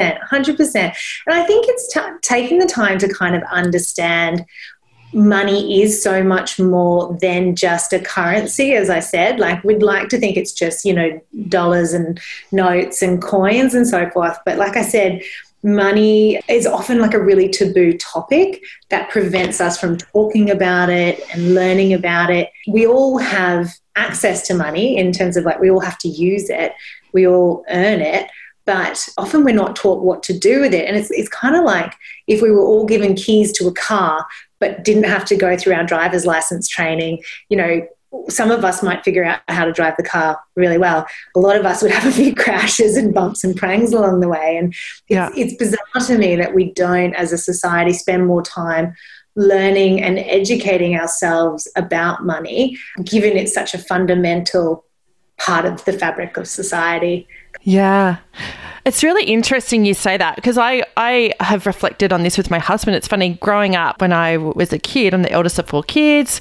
100%. 0.00 0.74
And 0.76 0.94
I 1.28 1.44
think 1.44 1.66
it's 1.68 1.92
t- 1.92 2.00
taking 2.22 2.58
the 2.58 2.66
time 2.66 2.98
to 2.98 3.12
kind 3.12 3.34
of 3.34 3.42
understand 3.50 4.44
money 5.12 5.82
is 5.82 6.02
so 6.02 6.22
much 6.22 6.58
more 6.58 7.16
than 7.20 7.56
just 7.56 7.92
a 7.92 7.98
currency 7.98 8.74
as 8.74 8.88
i 8.88 9.00
said. 9.00 9.40
Like 9.40 9.62
we'd 9.64 9.82
like 9.82 10.08
to 10.10 10.18
think 10.18 10.36
it's 10.36 10.52
just 10.52 10.84
you 10.84 10.94
know 10.94 11.20
dollars 11.48 11.92
and 11.92 12.20
notes 12.52 13.02
and 13.02 13.20
coins 13.20 13.74
and 13.74 13.86
so 13.86 14.08
forth. 14.10 14.38
But 14.44 14.58
like 14.58 14.76
i 14.76 14.82
said 14.82 15.22
money 15.62 16.40
is 16.48 16.66
often 16.66 17.00
like 17.00 17.12
a 17.12 17.22
really 17.22 17.48
taboo 17.48 17.92
topic 17.98 18.62
that 18.88 19.10
prevents 19.10 19.60
us 19.60 19.78
from 19.78 19.96
talking 19.96 20.50
about 20.50 20.88
it 20.88 21.20
and 21.34 21.54
learning 21.54 21.92
about 21.92 22.30
it. 22.30 22.50
We 22.66 22.86
all 22.86 23.18
have 23.18 23.74
access 23.94 24.46
to 24.46 24.54
money 24.54 24.96
in 24.96 25.12
terms 25.12 25.36
of 25.36 25.44
like 25.44 25.60
we 25.60 25.70
all 25.70 25.80
have 25.80 25.98
to 25.98 26.08
use 26.08 26.48
it. 26.48 26.72
We 27.12 27.26
all 27.26 27.64
earn 27.68 28.00
it 28.00 28.30
but 28.70 29.08
often 29.18 29.42
we're 29.42 29.52
not 29.52 29.74
taught 29.74 30.04
what 30.04 30.22
to 30.22 30.32
do 30.32 30.60
with 30.60 30.72
it. 30.72 30.86
And 30.86 30.96
it's, 30.96 31.10
it's 31.10 31.28
kind 31.28 31.56
of 31.56 31.64
like 31.64 31.92
if 32.28 32.40
we 32.40 32.52
were 32.52 32.62
all 32.62 32.86
given 32.86 33.16
keys 33.16 33.50
to 33.54 33.66
a 33.66 33.72
car, 33.72 34.24
but 34.60 34.84
didn't 34.84 35.10
have 35.10 35.24
to 35.24 35.36
go 35.36 35.56
through 35.56 35.74
our 35.74 35.82
driver's 35.82 36.24
license 36.24 36.68
training, 36.68 37.20
you 37.48 37.56
know, 37.56 37.84
some 38.28 38.52
of 38.52 38.64
us 38.64 38.80
might 38.80 39.02
figure 39.02 39.24
out 39.24 39.40
how 39.48 39.64
to 39.64 39.72
drive 39.72 39.96
the 39.96 40.04
car 40.04 40.38
really 40.54 40.78
well. 40.78 41.04
A 41.34 41.40
lot 41.40 41.56
of 41.56 41.66
us 41.66 41.82
would 41.82 41.90
have 41.90 42.06
a 42.06 42.14
few 42.14 42.32
crashes 42.44 42.96
and 42.96 43.12
bumps 43.12 43.42
and 43.42 43.56
prangs 43.56 43.92
along 43.92 44.20
the 44.20 44.28
way. 44.28 44.56
And 44.56 44.72
yeah. 45.08 45.30
it's, 45.34 45.52
it's 45.52 45.56
bizarre 45.56 46.06
to 46.06 46.16
me 46.16 46.36
that 46.36 46.54
we 46.54 46.72
don't, 46.72 47.12
as 47.14 47.32
a 47.32 47.38
society, 47.38 47.92
spend 47.92 48.28
more 48.28 48.42
time 48.42 48.94
learning 49.34 50.00
and 50.00 50.20
educating 50.20 50.94
ourselves 50.94 51.66
about 51.74 52.24
money, 52.24 52.78
given 53.02 53.36
it's 53.36 53.52
such 53.52 53.74
a 53.74 53.78
fundamental 53.78 54.84
part 55.38 55.64
of 55.64 55.84
the 55.86 55.92
fabric 55.92 56.36
of 56.36 56.46
society. 56.46 57.26
Yeah. 57.62 58.18
It's 58.84 59.02
really 59.02 59.24
interesting 59.24 59.84
you 59.84 59.94
say 59.94 60.16
that 60.16 60.36
because 60.36 60.56
I, 60.58 60.84
I 60.96 61.32
have 61.40 61.66
reflected 61.66 62.12
on 62.12 62.22
this 62.22 62.38
with 62.38 62.50
my 62.50 62.58
husband. 62.58 62.96
It's 62.96 63.08
funny, 63.08 63.34
growing 63.34 63.76
up 63.76 64.00
when 64.00 64.12
I 64.12 64.36
was 64.36 64.72
a 64.72 64.78
kid, 64.78 65.14
I'm 65.14 65.22
the 65.22 65.32
eldest 65.32 65.58
of 65.58 65.68
four 65.68 65.82
kids. 65.82 66.40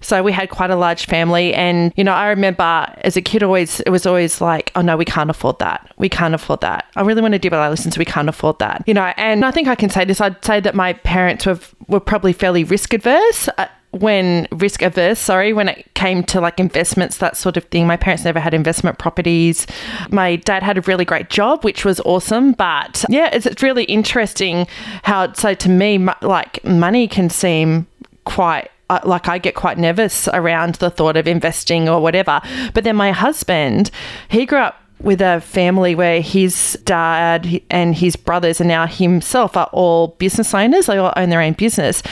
So 0.00 0.22
we 0.22 0.32
had 0.32 0.50
quite 0.50 0.70
a 0.70 0.76
large 0.76 1.06
family. 1.06 1.52
And, 1.52 1.92
you 1.96 2.04
know, 2.04 2.12
I 2.12 2.28
remember 2.28 2.86
as 2.98 3.16
a 3.16 3.22
kid, 3.22 3.42
always, 3.42 3.80
it 3.80 3.90
was 3.90 4.06
always 4.06 4.40
like, 4.40 4.72
oh 4.74 4.80
no, 4.80 4.96
we 4.96 5.04
can't 5.04 5.30
afford 5.30 5.58
that. 5.58 5.92
We 5.98 6.08
can't 6.08 6.34
afford 6.34 6.60
that. 6.62 6.86
I 6.96 7.02
really 7.02 7.22
want 7.22 7.32
to 7.32 7.38
do 7.38 7.50
listen 7.50 7.90
to. 7.90 7.98
We 7.98 8.04
can't 8.04 8.28
afford 8.28 8.58
that. 8.60 8.84
You 8.86 8.94
know, 8.94 9.12
and 9.16 9.44
I 9.44 9.50
think 9.50 9.68
I 9.68 9.74
can 9.74 9.90
say 9.90 10.04
this. 10.04 10.20
I'd 10.20 10.42
say 10.44 10.60
that 10.60 10.74
my 10.74 10.92
parents 10.92 11.46
were, 11.46 11.58
were 11.88 12.00
probably 12.00 12.32
fairly 12.32 12.64
risk 12.64 12.94
adverse. 12.94 13.48
Uh, 13.58 13.66
when 13.92 14.46
risk 14.52 14.82
averse, 14.82 15.18
sorry, 15.18 15.52
when 15.52 15.68
it 15.68 15.92
came 15.94 16.22
to 16.24 16.40
like 16.40 16.60
investments, 16.60 17.18
that 17.18 17.36
sort 17.36 17.56
of 17.56 17.64
thing. 17.64 17.86
My 17.86 17.96
parents 17.96 18.24
never 18.24 18.38
had 18.38 18.54
investment 18.54 18.98
properties. 18.98 19.66
My 20.10 20.36
dad 20.36 20.62
had 20.62 20.78
a 20.78 20.82
really 20.82 21.04
great 21.04 21.28
job, 21.28 21.64
which 21.64 21.84
was 21.84 22.00
awesome. 22.00 22.52
But 22.52 23.04
yeah, 23.08 23.30
it's, 23.32 23.46
it's 23.46 23.62
really 23.62 23.84
interesting 23.84 24.66
how, 25.02 25.32
so 25.32 25.54
to 25.54 25.68
me, 25.68 25.98
like 26.22 26.64
money 26.64 27.08
can 27.08 27.30
seem 27.30 27.86
quite 28.24 28.70
uh, 28.90 28.98
like 29.04 29.28
I 29.28 29.38
get 29.38 29.54
quite 29.54 29.78
nervous 29.78 30.26
around 30.28 30.74
the 30.76 30.90
thought 30.90 31.16
of 31.16 31.28
investing 31.28 31.88
or 31.88 32.00
whatever. 32.00 32.40
But 32.74 32.82
then 32.82 32.96
my 32.96 33.12
husband, 33.12 33.90
he 34.28 34.44
grew 34.46 34.58
up 34.58 34.79
with 35.02 35.20
a 35.20 35.40
family 35.40 35.94
where 35.94 36.20
his 36.20 36.78
dad 36.84 37.60
and 37.70 37.94
his 37.94 38.16
brothers 38.16 38.60
and 38.60 38.68
now 38.68 38.86
himself 38.86 39.56
are 39.56 39.70
all 39.72 40.08
business 40.18 40.54
owners. 40.54 40.86
They 40.86 40.98
all 40.98 41.12
own 41.16 41.30
their 41.30 41.40
own 41.40 41.54
business. 41.54 42.02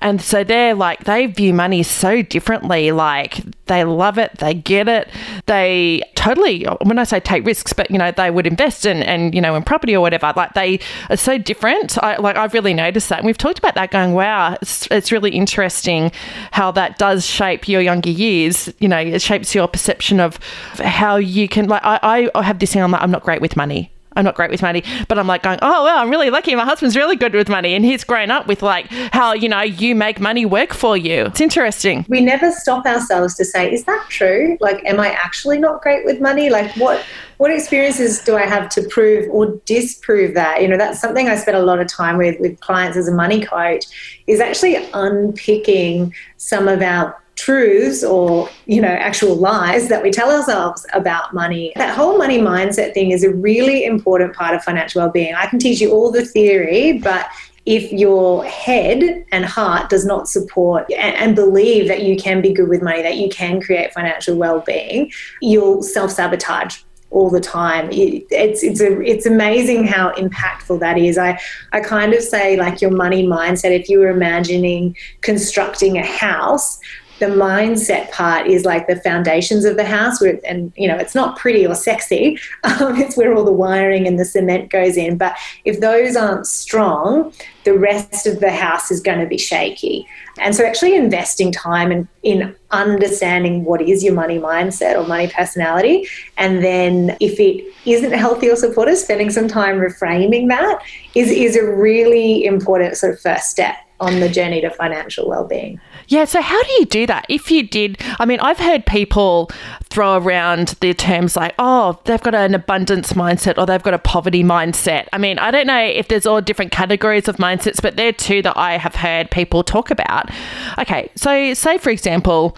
And 0.00 0.20
so 0.20 0.44
they're 0.44 0.74
like, 0.74 1.04
they 1.04 1.26
view 1.26 1.52
money 1.52 1.82
so 1.82 2.22
differently. 2.22 2.92
Like, 2.92 3.40
they 3.66 3.84
love 3.84 4.16
it, 4.16 4.38
they 4.38 4.54
get 4.54 4.88
it, 4.88 5.08
they 5.44 6.02
totally, 6.14 6.64
when 6.82 6.98
I 6.98 7.04
say 7.04 7.20
take 7.20 7.44
risks, 7.44 7.74
but, 7.74 7.90
you 7.90 7.98
know, 7.98 8.10
they 8.10 8.30
would 8.30 8.46
invest 8.46 8.86
in, 8.86 9.02
and, 9.02 9.34
you 9.34 9.42
know, 9.42 9.54
in 9.54 9.62
property 9.62 9.94
or 9.94 10.00
whatever. 10.00 10.32
Like, 10.34 10.54
they 10.54 10.80
are 11.10 11.18
so 11.18 11.36
different. 11.36 12.02
I, 12.02 12.16
like, 12.16 12.36
I've 12.36 12.54
really 12.54 12.72
noticed 12.72 13.10
that. 13.10 13.18
And 13.18 13.26
we've 13.26 13.36
talked 13.36 13.58
about 13.58 13.74
that 13.74 13.90
going, 13.90 14.14
wow, 14.14 14.56
it's, 14.62 14.88
it's 14.90 15.12
really 15.12 15.32
interesting 15.32 16.10
how 16.50 16.70
that 16.72 16.98
does 16.98 17.26
shape 17.26 17.68
your 17.68 17.82
younger 17.82 18.10
years. 18.10 18.72
You 18.78 18.88
know, 18.88 18.98
it 18.98 19.20
shapes 19.20 19.54
your 19.54 19.68
perception 19.68 20.18
of 20.18 20.38
how 20.78 21.16
you 21.16 21.46
can, 21.46 21.68
like, 21.68 21.82
I, 21.84 22.30
I 22.34 22.37
I 22.38 22.42
have 22.44 22.58
this 22.58 22.72
thing. 22.72 22.82
I'm 22.82 22.90
like, 22.90 23.02
I'm 23.02 23.10
not 23.10 23.22
great 23.22 23.40
with 23.40 23.56
money. 23.56 23.92
I'm 24.18 24.24
not 24.24 24.34
great 24.34 24.50
with 24.50 24.62
money, 24.62 24.82
but 25.06 25.16
I'm 25.16 25.28
like 25.28 25.44
going, 25.44 25.60
oh, 25.62 25.84
well, 25.84 25.98
I'm 25.98 26.10
really 26.10 26.28
lucky. 26.28 26.54
My 26.56 26.64
husband's 26.64 26.96
really 26.96 27.14
good 27.14 27.34
with 27.34 27.48
money. 27.48 27.74
And 27.74 27.84
he's 27.84 28.02
grown 28.02 28.32
up 28.32 28.48
with 28.48 28.62
like 28.62 28.86
how, 29.12 29.32
you 29.32 29.48
know, 29.48 29.60
you 29.60 29.94
make 29.94 30.18
money 30.18 30.44
work 30.44 30.74
for 30.74 30.96
you. 30.96 31.26
It's 31.26 31.40
interesting. 31.40 32.04
We 32.08 32.20
never 32.20 32.50
stop 32.50 32.84
ourselves 32.84 33.36
to 33.36 33.44
say, 33.44 33.72
is 33.72 33.84
that 33.84 34.06
true? 34.08 34.56
Like, 34.60 34.84
am 34.84 34.98
I 34.98 35.10
actually 35.10 35.58
not 35.58 35.82
great 35.82 36.04
with 36.04 36.20
money? 36.20 36.50
Like, 36.50 36.74
what, 36.76 37.04
what 37.36 37.52
experiences 37.52 38.20
do 38.20 38.36
I 38.36 38.46
have 38.46 38.68
to 38.70 38.82
prove 38.88 39.30
or 39.30 39.60
disprove 39.66 40.34
that? 40.34 40.62
You 40.62 40.68
know, 40.68 40.78
that's 40.78 41.00
something 41.00 41.28
I 41.28 41.36
spend 41.36 41.56
a 41.56 41.62
lot 41.62 41.78
of 41.78 41.86
time 41.86 42.16
with, 42.16 42.40
with 42.40 42.58
clients 42.58 42.96
as 42.96 43.06
a 43.06 43.14
money 43.14 43.44
coach 43.44 43.84
is 44.26 44.40
actually 44.40 44.76
unpicking 44.94 46.12
some 46.38 46.66
of 46.66 46.82
our 46.82 47.16
truths 47.38 48.02
or 48.02 48.48
you 48.66 48.80
know 48.80 48.88
actual 48.88 49.36
lies 49.36 49.88
that 49.88 50.02
we 50.02 50.10
tell 50.10 50.30
ourselves 50.30 50.84
about 50.92 51.32
money 51.32 51.72
that 51.76 51.96
whole 51.96 52.18
money 52.18 52.38
mindset 52.38 52.92
thing 52.94 53.12
is 53.12 53.22
a 53.22 53.30
really 53.30 53.84
important 53.84 54.34
part 54.34 54.54
of 54.54 54.62
financial 54.64 55.00
well-being 55.00 55.34
i 55.34 55.46
can 55.46 55.58
teach 55.58 55.80
you 55.80 55.92
all 55.92 56.10
the 56.10 56.24
theory 56.24 56.98
but 56.98 57.28
if 57.64 57.92
your 57.92 58.44
head 58.46 59.26
and 59.30 59.44
heart 59.44 59.90
does 59.90 60.06
not 60.06 60.26
support 60.26 60.90
and, 60.92 61.36
believe 61.36 61.86
that 61.86 62.02
you 62.02 62.16
can 62.16 62.40
be 62.40 62.50
good 62.50 62.66
with 62.66 62.80
money, 62.80 63.02
that 63.02 63.18
you 63.18 63.28
can 63.28 63.60
create 63.60 63.92
financial 63.92 64.34
well-being, 64.36 65.12
you'll 65.42 65.82
self-sabotage 65.82 66.78
all 67.10 67.28
the 67.28 67.40
time. 67.40 67.88
It's 67.92 68.62
it's 68.62 68.80
a, 68.80 69.00
it's 69.02 69.26
amazing 69.26 69.86
how 69.86 70.12
impactful 70.12 70.80
that 70.80 70.96
is. 70.96 71.18
I 71.18 71.38
I 71.72 71.80
kind 71.80 72.14
of 72.14 72.22
say 72.22 72.56
like 72.56 72.80
your 72.80 72.90
money 72.90 73.26
mindset. 73.26 73.78
If 73.78 73.88
you 73.88 73.98
were 73.98 74.08
imagining 74.08 74.96
constructing 75.20 75.98
a 75.98 76.06
house, 76.06 76.78
the 77.18 77.26
mindset 77.26 78.10
part 78.12 78.46
is 78.46 78.64
like 78.64 78.86
the 78.86 78.96
foundations 78.96 79.64
of 79.64 79.76
the 79.76 79.84
house 79.84 80.20
where, 80.20 80.38
and 80.44 80.72
you 80.76 80.86
know 80.88 80.96
it's 80.96 81.14
not 81.14 81.36
pretty 81.36 81.66
or 81.66 81.74
sexy. 81.74 82.38
Um, 82.80 82.96
it's 82.96 83.16
where 83.16 83.34
all 83.34 83.44
the 83.44 83.52
wiring 83.52 84.06
and 84.06 84.20
the 84.20 84.24
cement 84.24 84.70
goes 84.70 84.96
in. 84.96 85.16
But 85.16 85.36
if 85.64 85.80
those 85.80 86.16
aren't 86.16 86.46
strong 86.46 87.32
the 87.68 87.78
rest 87.78 88.26
of 88.26 88.40
the 88.40 88.50
house 88.50 88.90
is 88.90 88.98
going 88.98 89.18
to 89.18 89.26
be 89.26 89.36
shaky. 89.36 90.06
And 90.38 90.54
so 90.54 90.64
actually 90.64 90.96
investing 90.96 91.52
time 91.52 91.92
in, 91.92 92.08
in 92.22 92.56
understanding 92.70 93.64
what 93.64 93.82
is 93.82 94.02
your 94.02 94.14
money 94.14 94.38
mindset 94.38 94.96
or 94.96 95.06
money 95.06 95.28
personality 95.28 96.06
and 96.38 96.64
then 96.64 97.14
if 97.20 97.38
it 97.38 97.70
isn't 97.84 98.12
healthy 98.12 98.50
or 98.50 98.56
supportive 98.56 98.96
spending 98.96 99.28
some 99.28 99.48
time 99.48 99.76
reframing 99.76 100.48
that 100.48 100.80
is, 101.14 101.30
is 101.30 101.56
a 101.56 101.64
really 101.64 102.44
important 102.46 102.96
sort 102.96 103.12
of 103.12 103.20
first 103.20 103.50
step 103.50 103.76
on 104.00 104.20
the 104.20 104.28
journey 104.28 104.60
to 104.62 104.70
financial 104.70 105.28
well-being. 105.28 105.78
Yeah, 106.08 106.24
so 106.24 106.40
how 106.40 106.62
do 106.62 106.72
you 106.72 106.86
do 106.86 107.06
that? 107.06 107.26
If 107.28 107.50
you 107.50 107.62
did, 107.62 108.00
I 108.18 108.24
mean, 108.24 108.40
I've 108.40 108.58
heard 108.58 108.86
people 108.86 109.50
throw 109.90 110.16
around 110.16 110.68
the 110.80 110.94
terms 110.94 111.36
like, 111.36 111.54
oh, 111.58 112.00
they've 112.04 112.22
got 112.22 112.34
an 112.34 112.54
abundance 112.54 113.12
mindset 113.12 113.58
or 113.58 113.66
they've 113.66 113.82
got 113.82 113.92
a 113.92 113.98
poverty 113.98 114.42
mindset. 114.42 115.06
I 115.12 115.18
mean, 115.18 115.38
I 115.38 115.50
don't 115.50 115.66
know 115.66 115.78
if 115.78 116.08
there's 116.08 116.24
all 116.24 116.40
different 116.40 116.72
categories 116.72 117.28
of 117.28 117.36
mindsets, 117.36 117.82
but 117.82 117.96
they're 117.96 118.12
two 118.12 118.40
that 118.42 118.56
I 118.56 118.78
have 118.78 118.94
heard 118.94 119.30
people 119.30 119.62
talk 119.62 119.90
about. 119.90 120.30
Okay, 120.78 121.10
so 121.14 121.52
say 121.52 121.76
for 121.76 121.90
example, 121.90 122.56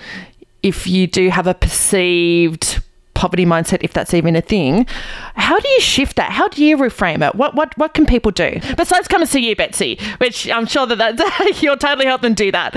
if 0.63 0.87
you 0.87 1.09
do 1.09 1.31
have 1.31 1.49
a 1.49 1.55
perceived 1.55 2.81
poverty 3.21 3.45
mindset, 3.45 3.83
if 3.83 3.93
that's 3.93 4.15
even 4.15 4.35
a 4.35 4.41
thing. 4.41 4.87
How 5.35 5.59
do 5.59 5.69
you 5.69 5.81
shift 5.81 6.17
that? 6.17 6.33
How 6.33 6.49
do 6.49 6.65
you 6.65 6.79
reframe 6.79 7.27
it? 7.27 7.35
What 7.35 7.55
what 7.55 7.77
what 7.77 7.93
can 7.93 8.07
people 8.07 8.31
do 8.31 8.59
besides 8.79 9.09
come 9.09 9.21
and 9.21 9.29
see 9.29 9.47
you, 9.47 9.55
Betsy? 9.55 9.99
Which 10.17 10.49
I'm 10.49 10.65
sure 10.65 10.87
that, 10.87 10.97
that 10.97 11.53
you'll 11.63 11.77
totally 11.77 12.07
help 12.07 12.23
them 12.23 12.33
do 12.33 12.51
that. 12.51 12.73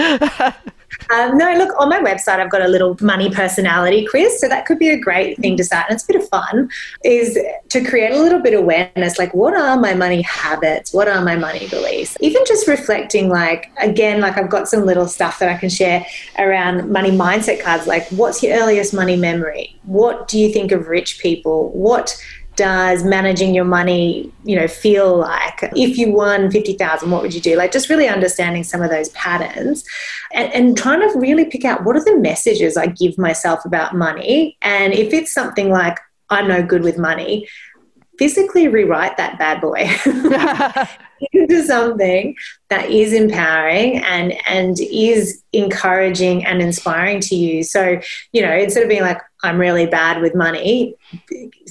Um, 1.14 1.38
no, 1.38 1.54
look, 1.54 1.74
on 1.80 1.90
my 1.90 2.00
website, 2.00 2.40
I've 2.40 2.52
got 2.52 2.62
a 2.62 2.68
little 2.68 2.98
money 3.02 3.30
personality 3.30 4.06
quiz. 4.06 4.40
So 4.40 4.48
that 4.48 4.66
could 4.66 4.80
be 4.80 4.90
a 4.90 4.98
great 4.98 5.38
thing 5.40 5.58
to 5.58 5.64
start. 5.64 5.86
And 5.90 5.96
it's 5.96 6.04
a 6.04 6.08
bit 6.14 6.22
of 6.22 6.30
fun, 6.30 6.70
is 7.04 7.38
to 7.70 7.84
create 7.84 8.14
a 8.14 8.22
little 8.22 8.40
bit 8.40 8.54
of 8.54 8.62
awareness 8.62 9.20
like, 9.20 9.34
what 9.34 9.54
are 9.54 9.78
my 9.78 9.94
money 9.94 10.22
habits? 10.22 10.94
What 10.94 11.08
are 11.08 11.22
my 11.22 11.36
money 11.36 11.68
beliefs? 11.68 12.18
Even 12.22 12.44
just 12.46 12.68
reflecting, 12.68 13.30
like, 13.30 13.72
again, 13.80 14.22
like 14.22 14.38
I've 14.38 14.50
got 14.50 14.68
some 14.68 14.86
little 14.86 15.08
stuff 15.08 15.40
that 15.40 15.50
I 15.50 15.58
can 15.58 15.70
share 15.70 16.06
around 16.38 16.90
money 16.92 17.12
mindset 17.12 17.62
cards. 17.62 17.88
Like, 17.88 18.08
what's 18.10 18.42
your 18.44 18.58
earliest 18.58 18.94
money 18.94 19.16
memory? 19.16 19.80
What 19.84 20.28
do 20.28 20.40
you 20.40 20.52
think 20.52 20.72
of 20.72 20.88
rich 20.88 21.20
people? 21.20 21.70
What 21.72 22.16
does 22.56 23.04
managing 23.04 23.54
your 23.54 23.66
money, 23.66 24.32
you 24.44 24.56
know, 24.56 24.68
feel 24.68 25.18
like? 25.18 25.60
If 25.76 25.98
you 25.98 26.12
won 26.12 26.52
50,000, 26.52 27.10
what 27.10 27.22
would 27.22 27.34
you 27.34 27.42
do? 27.42 27.56
Like 27.56 27.72
just 27.72 27.90
really 27.90 28.08
understanding 28.08 28.64
some 28.64 28.82
of 28.82 28.90
those 28.90 29.10
patterns 29.10 29.84
and, 30.34 30.54
and 30.54 30.78
trying 30.78 31.02
to 31.02 31.20
really 31.20 31.46
pick 31.46 31.66
out 31.66 31.84
what 31.84 31.96
are 31.96 32.04
the 32.04 32.18
messages 32.18 32.78
I 32.78 32.88
give 32.88 33.18
myself 33.18 33.66
about 33.66 33.96
money. 33.96 34.58
And 34.62 34.94
if 34.94 35.14
it's 35.14 35.34
something 35.34 35.70
like, 35.70 35.98
I'm 36.30 36.48
no 36.48 36.64
good 36.64 36.84
with 36.84 36.98
money, 36.98 37.48
physically 38.18 38.68
rewrite 38.68 39.18
that 39.18 39.38
bad 39.40 39.62
boy 39.62 39.90
into 41.32 41.64
something 41.64 42.36
that 42.70 42.90
is 42.90 43.14
empowering 43.14 43.98
and 43.98 44.34
and 44.48 44.78
is 44.80 45.42
encouraging 45.54 46.46
and 46.46 46.62
inspiring 46.62 47.20
to 47.22 47.36
you. 47.36 47.64
So 47.64 48.00
you 48.32 48.42
know 48.42 48.56
instead 48.56 48.84
of 48.84 48.90
being 48.90 49.02
like 49.02 49.22
i'm 49.44 49.58
really 49.58 49.86
bad 49.86 50.22
with 50.22 50.34
money 50.34 50.96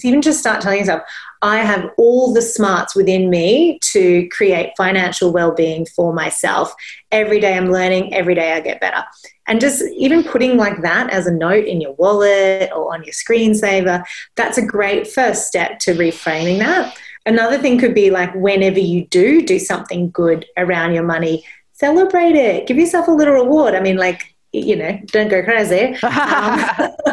even 0.02 0.22
just 0.22 0.38
start 0.38 0.60
telling 0.60 0.78
yourself 0.78 1.02
i 1.40 1.58
have 1.58 1.90
all 1.96 2.32
the 2.32 2.42
smarts 2.42 2.94
within 2.94 3.30
me 3.30 3.78
to 3.80 4.28
create 4.28 4.72
financial 4.76 5.32
well-being 5.32 5.86
for 5.86 6.12
myself. 6.12 6.74
Every 7.10 7.40
day 7.40 7.56
i'm 7.56 7.72
learning 7.72 8.14
every 8.14 8.34
day 8.34 8.52
i 8.52 8.60
get 8.60 8.80
better 8.80 9.04
and 9.46 9.60
just 9.60 9.82
even 9.96 10.24
putting 10.24 10.56
like 10.56 10.82
that 10.82 11.10
as 11.10 11.26
a 11.26 11.32
note 11.32 11.64
in 11.64 11.80
your 11.80 11.92
wallet 11.94 12.70
or 12.74 12.94
on 12.94 13.02
your 13.04 13.12
screensaver 13.12 14.04
that's 14.36 14.58
a 14.58 14.66
great 14.66 15.06
first 15.06 15.46
step 15.46 15.78
to 15.78 15.94
reframing 15.94 16.58
that 16.58 16.96
Another 17.24 17.58
thing 17.58 17.78
could 17.78 17.94
be 17.94 18.10
like 18.10 18.34
whenever 18.34 18.80
you 18.80 19.06
do 19.06 19.42
do 19.42 19.58
something 19.58 20.10
good 20.10 20.44
around 20.56 20.92
your 20.92 21.04
money, 21.04 21.44
celebrate 21.72 22.34
it. 22.34 22.66
Give 22.66 22.78
yourself 22.78 23.06
a 23.06 23.12
little 23.12 23.34
reward. 23.34 23.74
I 23.74 23.80
mean, 23.80 23.96
like, 23.96 24.31
you 24.52 24.76
know, 24.76 24.98
don't 25.06 25.28
go 25.28 25.42
crazy. 25.42 25.96
Um, 26.12 26.64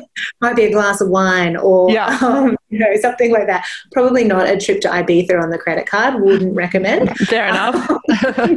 might 0.41 0.55
be 0.55 0.63
a 0.63 0.71
glass 0.71 1.01
of 1.01 1.09
wine 1.09 1.55
or, 1.55 1.89
yeah. 1.89 2.17
um, 2.21 2.57
you 2.69 2.79
know, 2.79 2.95
something 3.01 3.31
like 3.31 3.47
that. 3.47 3.65
Probably 3.91 4.23
not 4.23 4.49
a 4.49 4.57
trip 4.57 4.81
to 4.81 4.89
Ibiza 4.89 5.41
on 5.41 5.49
the 5.49 5.57
credit 5.57 5.87
card. 5.87 6.21
Wouldn't 6.21 6.55
recommend. 6.55 7.09
Fair 7.17 7.47
enough. 7.47 7.75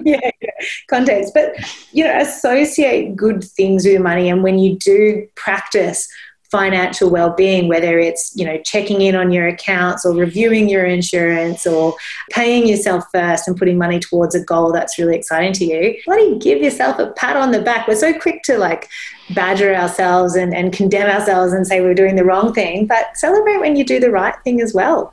yeah, 0.04 0.30
yeah, 0.40 0.50
context. 0.88 1.32
But, 1.34 1.54
you 1.92 2.04
know, 2.04 2.18
associate 2.18 3.16
good 3.16 3.44
things 3.44 3.84
with 3.84 4.00
money. 4.00 4.28
And 4.28 4.42
when 4.42 4.58
you 4.58 4.76
do 4.78 5.26
practice 5.36 6.08
financial 6.52 7.10
well-being 7.10 7.66
whether 7.66 7.98
it's 7.98 8.30
you 8.36 8.44
know 8.44 8.58
checking 8.58 9.00
in 9.00 9.16
on 9.16 9.32
your 9.32 9.48
accounts 9.48 10.04
or 10.04 10.12
reviewing 10.12 10.68
your 10.68 10.84
insurance 10.84 11.66
or 11.66 11.96
paying 12.30 12.68
yourself 12.68 13.04
first 13.10 13.48
and 13.48 13.56
putting 13.56 13.76
money 13.76 13.98
towards 13.98 14.34
a 14.34 14.44
goal 14.44 14.70
that's 14.70 14.98
really 14.98 15.16
exciting 15.16 15.52
to 15.52 15.64
you 15.64 15.96
bloody 16.06 16.38
give 16.38 16.62
yourself 16.62 16.98
a 16.98 17.06
pat 17.12 17.36
on 17.36 17.50
the 17.50 17.60
back 17.60 17.88
we're 17.88 17.96
so 17.96 18.12
quick 18.16 18.42
to 18.42 18.58
like 18.58 18.88
badger 19.34 19.74
ourselves 19.74 20.36
and, 20.36 20.54
and 20.54 20.72
condemn 20.72 21.08
ourselves 21.08 21.52
and 21.54 21.66
say 21.66 21.80
we're 21.80 21.94
doing 21.94 22.16
the 22.16 22.24
wrong 22.24 22.52
thing 22.52 22.86
but 22.86 23.16
celebrate 23.16 23.58
when 23.58 23.74
you 23.74 23.84
do 23.84 23.98
the 23.98 24.10
right 24.10 24.34
thing 24.44 24.60
as 24.60 24.72
well 24.72 25.12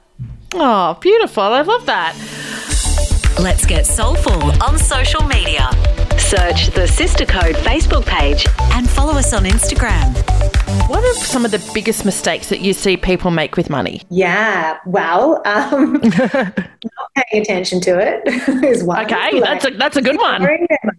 Oh, 0.56 0.98
beautiful. 1.00 1.44
I 1.44 1.62
love 1.62 1.86
that. 1.86 2.16
Let's 3.40 3.66
get 3.66 3.86
soulful 3.86 4.52
on 4.64 4.80
social 4.80 5.22
media. 5.24 5.70
Search 6.30 6.68
the 6.76 6.88
Sister 6.88 7.26
Code 7.26 7.56
Facebook 7.56 8.06
page 8.06 8.46
and 8.74 8.88
follow 8.88 9.14
us 9.14 9.34
on 9.34 9.46
Instagram. 9.46 10.16
What 10.88 11.04
are 11.04 11.14
some 11.16 11.44
of 11.44 11.50
the 11.50 11.72
biggest 11.74 12.06
mistakes 12.06 12.50
that 12.50 12.60
you 12.60 12.74
see 12.74 12.98
people 12.98 13.32
make 13.32 13.58
with 13.58 13.68
money? 13.72 14.04
Yeah, 14.12 14.78
well, 14.86 15.42
um, 15.46 15.94
not 16.04 16.54
paying 17.16 17.42
attention 17.42 17.82
to 17.82 17.98
it 17.98 18.22
is 18.64 18.84
one. 18.84 19.06
Okay, 19.06 19.40
like, 19.40 19.44
that's 19.44 19.66
a 19.66 19.72
that's 19.72 19.98
a 19.98 20.04
good 20.04 20.18
one. 20.18 20.48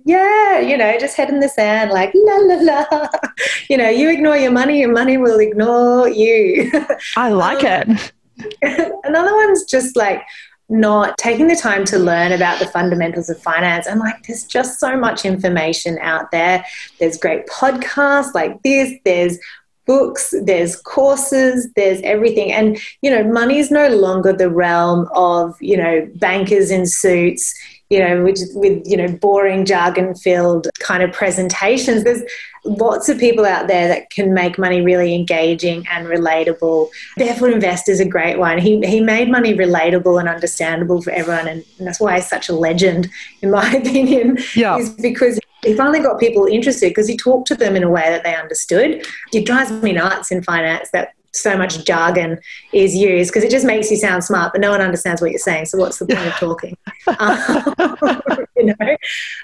Yeah, 0.05 0.59
you 0.59 0.77
know, 0.77 0.99
just 0.99 1.17
head 1.17 1.29
in 1.29 1.39
the 1.39 1.49
sand, 1.49 1.93
like 1.93 2.11
la 2.13 2.35
la 2.35 2.89
la. 2.91 3.09
You 3.71 3.77
know, 3.77 3.89
you 3.89 4.11
ignore 4.11 4.37
your 4.37 4.51
money, 4.51 4.81
your 4.81 4.91
money 4.93 5.17
will 5.17 5.39
ignore 5.39 6.09
you. 6.09 6.73
I 7.17 7.29
like 7.29 7.63
um, 7.63 7.97
it. 7.97 8.93
Another 9.05 9.33
one's 9.33 9.63
just 9.67 9.95
like 9.95 10.23
not 10.71 11.19
taking 11.19 11.49
the 11.49 11.57
time 11.57 11.85
to 11.87 11.99
learn 11.99 12.33
about 12.33 12.59
the 12.61 12.67
fundamentals 12.67 13.29
of 13.29 13.43
finance. 13.43 13.87
And 13.87 14.01
like, 14.01 14.23
there's 14.27 14.45
just 14.45 14.79
so 14.79 14.97
much 14.97 15.25
information 15.25 15.99
out 16.01 16.31
there. 16.31 16.65
There's 16.99 17.19
great 17.19 17.47
podcasts 17.49 18.35
like 18.35 18.63
this, 18.63 18.93
there's 19.05 19.39
books, 19.87 20.33
there's 20.45 20.77
courses, 20.77 21.69
there's 21.75 22.01
everything. 22.03 22.53
And, 22.53 22.79
you 23.03 23.11
know, 23.11 23.25
money 23.25 23.59
is 23.59 23.73
no 23.73 23.89
longer 23.89 24.33
the 24.33 24.49
realm 24.49 25.09
of, 25.13 25.57
you 25.61 25.77
know, 25.77 26.09
bankers 26.15 26.71
in 26.71 26.87
suits, 26.87 27.53
you 27.89 27.99
know, 27.99 28.23
which 28.23 28.39
with, 28.55 28.83
you 28.87 28.97
know, 28.97 29.09
boring 29.09 29.65
jargon 29.65 30.15
filled 30.15 30.69
kind 30.79 31.03
of 31.03 31.13
presentations. 31.13 32.05
There's 32.05 32.23
lots 32.65 33.09
of 33.09 33.19
people 33.19 33.45
out 33.45 33.69
there 33.69 33.89
that 33.89 34.11
can 34.11 34.35
make 34.35 34.59
money 34.59 34.81
really 34.81 35.15
engaging 35.15 35.87
and 35.91 36.07
relatable. 36.07 36.89
Barefoot 37.17 37.53
Investor 37.53 37.93
is 37.93 38.01
a 38.01 38.05
great 38.05 38.39
one. 38.39 38.59
He, 38.59 38.85
he 38.87 39.01
made 39.01 39.31
money 39.31 39.55
relatable 39.55 40.19
and 40.21 40.29
understandable 40.29 41.03
for 41.03 41.11
everyone. 41.11 41.49
And, 41.49 41.65
and 41.79 41.87
that's 41.87 42.01
why 42.01 42.17
he's 42.17 42.29
such 42.29 42.49
a 42.49 42.55
legend, 42.55 43.09
in 43.43 43.51
my 43.51 43.71
opinion, 43.75 44.39
yeah. 44.55 44.77
is 44.77 44.91
because 44.91 45.39
he 45.63 45.75
finally 45.75 46.01
got 46.01 46.19
people 46.19 46.47
interested 46.47 46.89
because 46.91 47.09
he 47.09 47.17
talked 47.17 47.47
to 47.49 47.55
them 47.55 47.77
in 47.77 47.83
a 47.83 47.91
way 47.91 48.05
that 48.09 48.25
they 48.25 48.35
understood. 48.35 49.05
It 49.33 49.47
drives 49.47 49.71
me 49.71 49.93
nuts 49.93 50.31
in 50.31 50.43
finance 50.43 50.91
that 50.93 51.15
so 51.33 51.57
much 51.57 51.85
jargon 51.85 52.39
is 52.73 52.95
used 52.95 53.31
because 53.31 53.45
it 53.45 53.51
just 53.51 53.65
makes 53.65 53.91
you 53.91 53.97
sound 53.97 54.25
smart, 54.25 54.53
but 54.53 54.61
no 54.61 54.71
one 54.71 54.81
understands 54.81 55.21
what 55.21 55.31
you're 55.31 55.39
saying. 55.39 55.67
So 55.67 55.79
what's 55.79 55.99
the 55.99 56.07
point 56.07 56.27
of 56.27 56.33
talking? 56.39 56.77
um, 57.19 58.45
you 58.57 58.67
know, 58.67 58.97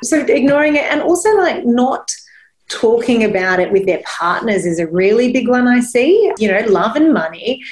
so 0.02 0.20
ignoring 0.26 0.76
it 0.76 0.84
and 0.84 1.00
also 1.00 1.30
like 1.36 1.64
not 1.64 2.10
talking 2.68 3.24
about 3.24 3.60
it 3.60 3.72
with 3.72 3.86
their 3.86 4.02
partners 4.04 4.66
is 4.66 4.78
a 4.78 4.86
really 4.86 5.32
big 5.32 5.48
one 5.48 5.68
I 5.68 5.80
see. 5.80 6.32
You 6.38 6.50
know, 6.50 6.60
love 6.68 6.96
and 6.96 7.12
money. 7.12 7.62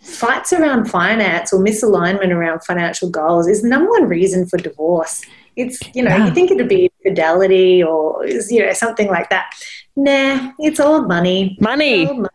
Fights 0.00 0.52
around 0.52 0.86
finance 0.86 1.52
or 1.52 1.60
misalignment 1.60 2.32
around 2.32 2.62
financial 2.64 3.10
goals 3.10 3.48
is 3.48 3.64
number 3.64 3.90
one 3.90 4.08
reason 4.08 4.46
for 4.46 4.56
divorce. 4.56 5.22
It's, 5.56 5.80
you 5.94 6.02
know, 6.02 6.14
yeah. 6.14 6.26
you 6.26 6.34
think 6.34 6.50
it'd 6.50 6.68
be 6.68 6.90
fidelity 7.02 7.82
or, 7.82 8.26
you 8.26 8.64
know, 8.64 8.72
something 8.72 9.08
like 9.08 9.30
that. 9.30 9.52
Nah, 9.96 10.52
it's 10.58 10.78
all 10.78 11.02
money. 11.02 11.56
Money. 11.60 12.06
All 12.06 12.14
money. 12.14 12.28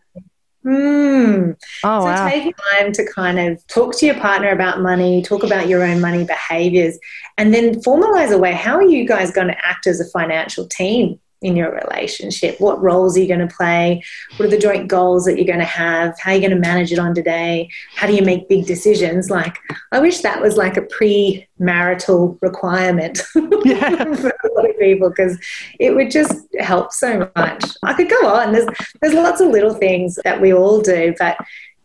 Mm. 0.64 1.56
Oh, 1.84 2.00
so 2.00 2.06
wow. 2.06 2.28
take 2.28 2.54
time 2.72 2.92
to 2.92 3.06
kind 3.12 3.38
of 3.38 3.66
talk 3.66 3.96
to 3.98 4.06
your 4.06 4.14
partner 4.14 4.50
about 4.50 4.80
money, 4.80 5.22
talk 5.22 5.42
about 5.42 5.68
your 5.68 5.82
own 5.82 6.00
money 6.00 6.24
behaviors, 6.24 6.98
and 7.36 7.52
then 7.52 7.80
formalize 7.82 8.30
a 8.30 8.38
way. 8.38 8.52
How 8.52 8.76
are 8.76 8.86
you 8.86 9.06
guys 9.06 9.32
going 9.32 9.48
to 9.48 9.66
act 9.66 9.86
as 9.86 10.00
a 10.00 10.08
financial 10.10 10.66
team 10.66 11.18
in 11.42 11.56
your 11.56 11.72
relationship? 11.72 12.60
What 12.60 12.82
roles 12.82 13.16
are 13.16 13.20
you 13.20 13.28
going 13.28 13.46
to 13.46 13.54
play? 13.54 14.02
What 14.36 14.46
are 14.46 14.50
the 14.50 14.58
joint 14.58 14.88
goals 14.88 15.24
that 15.24 15.36
you're 15.36 15.46
going 15.46 15.58
to 15.58 15.64
have? 15.64 16.18
How 16.18 16.30
are 16.30 16.34
you 16.34 16.40
going 16.40 16.50
to 16.50 16.68
manage 16.68 16.92
it 16.92 16.98
on 16.98 17.14
today? 17.14 17.68
How 17.94 18.06
do 18.06 18.14
you 18.14 18.22
make 18.22 18.48
big 18.48 18.66
decisions? 18.66 19.30
Like, 19.30 19.58
I 19.92 20.00
wish 20.00 20.20
that 20.20 20.40
was 20.40 20.56
like 20.56 20.76
a 20.76 20.82
pre 20.82 21.46
marital 21.58 22.38
requirement 22.42 23.22
yeah. 23.64 24.14
for 24.14 24.28
a 24.28 24.52
lot 24.54 24.68
of 24.68 24.78
people 24.78 25.10
because 25.10 25.38
it 25.78 25.94
would 25.94 26.10
just 26.10 26.46
help 26.58 26.92
so 26.92 27.30
much. 27.36 27.64
I 27.82 27.94
could 27.94 28.10
go 28.10 28.26
on. 28.26 28.52
There's, 28.52 28.66
there's 29.00 29.14
lots 29.14 29.40
of 29.40 29.48
little 29.48 29.74
things 29.74 30.18
that 30.24 30.40
we 30.40 30.52
all 30.52 30.80
do, 30.80 31.14
but 31.18 31.36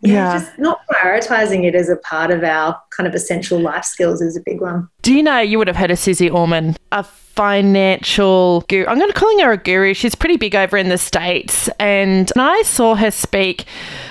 yeah, 0.01 0.13
yeah, 0.13 0.39
just 0.39 0.59
not 0.59 0.79
prioritizing 0.87 1.65
it 1.65 1.73
as 1.73 1.89
a 1.89 1.95
part 1.97 2.29
of 2.29 2.43
our 2.43 2.79
kind 2.95 3.07
of 3.07 3.15
essential 3.15 3.59
life 3.59 3.83
skills 3.83 4.21
is 4.21 4.35
a 4.35 4.41
big 4.41 4.61
one. 4.61 4.87
Do 5.01 5.13
you 5.13 5.23
know 5.23 5.39
you 5.39 5.57
would 5.57 5.67
have 5.67 5.77
heard 5.77 5.89
of 5.89 5.97
Suze 5.97 6.21
Orman, 6.21 6.75
a 6.91 7.03
financial 7.03 8.61
guru? 8.67 8.85
I'm 8.85 8.99
going 8.99 9.11
to 9.11 9.19
calling 9.19 9.39
her 9.39 9.51
a 9.51 9.57
guru. 9.57 9.93
She's 9.93 10.13
pretty 10.13 10.37
big 10.37 10.55
over 10.55 10.77
in 10.77 10.89
the 10.89 10.97
states, 10.97 11.67
and 11.79 12.31
I 12.35 12.61
saw 12.63 12.95
her 12.95 13.09
speak 13.09 13.65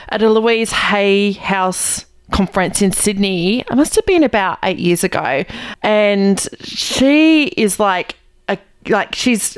at 0.09 0.23
a 0.23 0.31
Louise 0.31 0.73
Hay 0.73 1.33
House 1.33 2.05
conference 2.33 2.83
in 2.83 2.91
Sydney. 2.91 3.61
It 3.61 3.77
must 3.77 3.95
have 3.95 4.07
been 4.07 4.25
about 4.25 4.59
eight 4.65 4.79
years 4.79 5.05
ago, 5.05 5.45
and 5.83 6.49
she 6.63 7.45
is 7.45 7.79
like 7.79 8.17
a 8.49 8.59
like 8.89 9.15
she's 9.15 9.57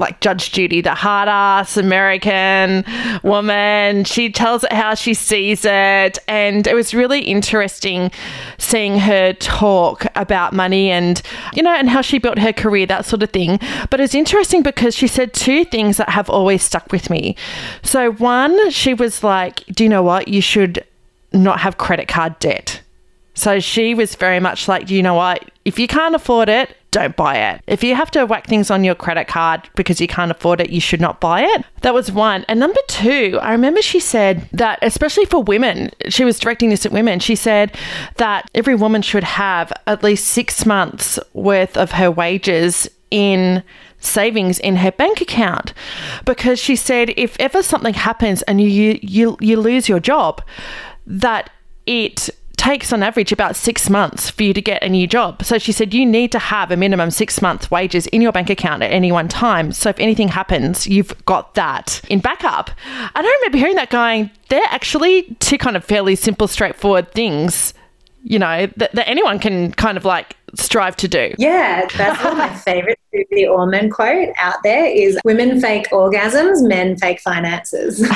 like 0.00 0.20
Judge 0.20 0.50
Judy, 0.50 0.80
the 0.80 0.94
hard 0.94 1.28
ass 1.28 1.76
American 1.76 2.84
woman. 3.22 4.04
She 4.04 4.30
tells 4.30 4.64
it 4.64 4.72
how 4.72 4.94
she 4.94 5.14
sees 5.14 5.64
it. 5.64 6.18
And 6.26 6.66
it 6.66 6.74
was 6.74 6.94
really 6.94 7.20
interesting 7.20 8.10
seeing 8.58 8.98
her 8.98 9.32
talk 9.34 10.06
about 10.16 10.52
money 10.52 10.90
and, 10.90 11.22
you 11.54 11.62
know, 11.62 11.74
and 11.74 11.88
how 11.88 12.00
she 12.00 12.18
built 12.18 12.38
her 12.38 12.52
career, 12.52 12.86
that 12.86 13.04
sort 13.04 13.22
of 13.22 13.30
thing. 13.30 13.60
But 13.90 14.00
it's 14.00 14.14
interesting 14.14 14.62
because 14.62 14.96
she 14.96 15.06
said 15.06 15.32
two 15.32 15.64
things 15.64 15.98
that 15.98 16.08
have 16.08 16.28
always 16.28 16.62
stuck 16.62 16.90
with 16.90 17.10
me. 17.10 17.36
So, 17.82 18.12
one, 18.12 18.70
she 18.70 18.94
was 18.94 19.22
like, 19.22 19.64
Do 19.66 19.84
you 19.84 19.90
know 19.90 20.02
what? 20.02 20.28
You 20.28 20.40
should 20.40 20.84
not 21.32 21.60
have 21.60 21.78
credit 21.78 22.08
card 22.08 22.38
debt. 22.38 22.80
So 23.40 23.58
she 23.58 23.94
was 23.94 24.16
very 24.16 24.38
much 24.38 24.68
like, 24.68 24.90
you 24.90 25.02
know 25.02 25.14
what? 25.14 25.50
If 25.64 25.78
you 25.78 25.86
can't 25.86 26.14
afford 26.14 26.50
it, 26.50 26.76
don't 26.90 27.16
buy 27.16 27.38
it. 27.38 27.62
If 27.66 27.82
you 27.82 27.94
have 27.94 28.10
to 28.10 28.26
whack 28.26 28.46
things 28.46 28.70
on 28.70 28.84
your 28.84 28.94
credit 28.94 29.28
card 29.28 29.66
because 29.76 29.98
you 29.98 30.06
can't 30.06 30.30
afford 30.30 30.60
it, 30.60 30.68
you 30.68 30.78
should 30.78 31.00
not 31.00 31.22
buy 31.22 31.44
it. 31.44 31.64
That 31.80 31.94
was 31.94 32.12
one. 32.12 32.44
And 32.48 32.60
number 32.60 32.80
two, 32.86 33.38
I 33.40 33.52
remember 33.52 33.80
she 33.80 33.98
said 33.98 34.46
that, 34.52 34.78
especially 34.82 35.24
for 35.24 35.42
women, 35.42 35.90
she 36.10 36.22
was 36.22 36.38
directing 36.38 36.68
this 36.68 36.84
at 36.84 36.92
women. 36.92 37.18
She 37.18 37.34
said 37.34 37.74
that 38.16 38.50
every 38.54 38.74
woman 38.74 39.00
should 39.00 39.24
have 39.24 39.72
at 39.86 40.02
least 40.02 40.26
six 40.26 40.66
months 40.66 41.18
worth 41.32 41.78
of 41.78 41.92
her 41.92 42.10
wages 42.10 42.90
in 43.10 43.62
savings 44.00 44.58
in 44.58 44.76
her 44.76 44.92
bank 44.92 45.22
account 45.22 45.72
because 46.26 46.58
she 46.58 46.76
said 46.76 47.12
if 47.16 47.36
ever 47.40 47.62
something 47.62 47.92
happens 47.92 48.40
and 48.42 48.58
you 48.60 48.98
you 49.02 49.36
you 49.40 49.60
lose 49.60 49.90
your 49.90 50.00
job 50.00 50.42
that 51.06 51.50
it 51.84 52.29
takes 52.60 52.92
on 52.92 53.02
average 53.02 53.32
about 53.32 53.56
six 53.56 53.88
months 53.88 54.28
for 54.28 54.42
you 54.42 54.52
to 54.52 54.60
get 54.60 54.82
a 54.82 54.88
new 54.88 55.06
job. 55.06 55.42
So 55.42 55.56
she 55.56 55.72
said 55.72 55.94
you 55.94 56.04
need 56.04 56.30
to 56.32 56.38
have 56.38 56.70
a 56.70 56.76
minimum 56.76 57.10
six 57.10 57.40
months 57.40 57.70
wages 57.70 58.06
in 58.08 58.20
your 58.20 58.32
bank 58.32 58.50
account 58.50 58.82
at 58.82 58.92
any 58.92 59.10
one 59.10 59.28
time. 59.28 59.72
So 59.72 59.88
if 59.88 59.98
anything 59.98 60.28
happens, 60.28 60.86
you've 60.86 61.24
got 61.24 61.54
that 61.54 62.02
in 62.10 62.20
backup. 62.20 62.70
And 63.14 63.26
I 63.26 63.36
remember 63.40 63.56
hearing 63.56 63.76
that 63.76 63.88
going, 63.88 64.30
they're 64.50 64.60
actually 64.66 65.22
two 65.40 65.56
kind 65.56 65.74
of 65.74 65.86
fairly 65.86 66.14
simple, 66.14 66.46
straightforward 66.46 67.10
things, 67.12 67.72
you 68.24 68.38
know, 68.38 68.66
that, 68.76 68.94
that 68.94 69.08
anyone 69.08 69.38
can 69.38 69.72
kind 69.72 69.96
of 69.96 70.04
like 70.04 70.36
strive 70.56 70.96
to 70.96 71.08
do. 71.08 71.34
Yeah, 71.38 71.86
that's 71.96 72.22
one 72.22 72.32
of 72.32 72.38
my 72.38 72.54
favorite 72.54 72.98
Suze 73.12 73.48
Orman 73.48 73.90
quote 73.90 74.30
out 74.38 74.62
there 74.62 74.86
is 74.86 75.18
women 75.24 75.60
fake 75.60 75.88
orgasms, 75.90 76.66
men 76.66 76.96
fake 76.96 77.20
finances. 77.20 78.00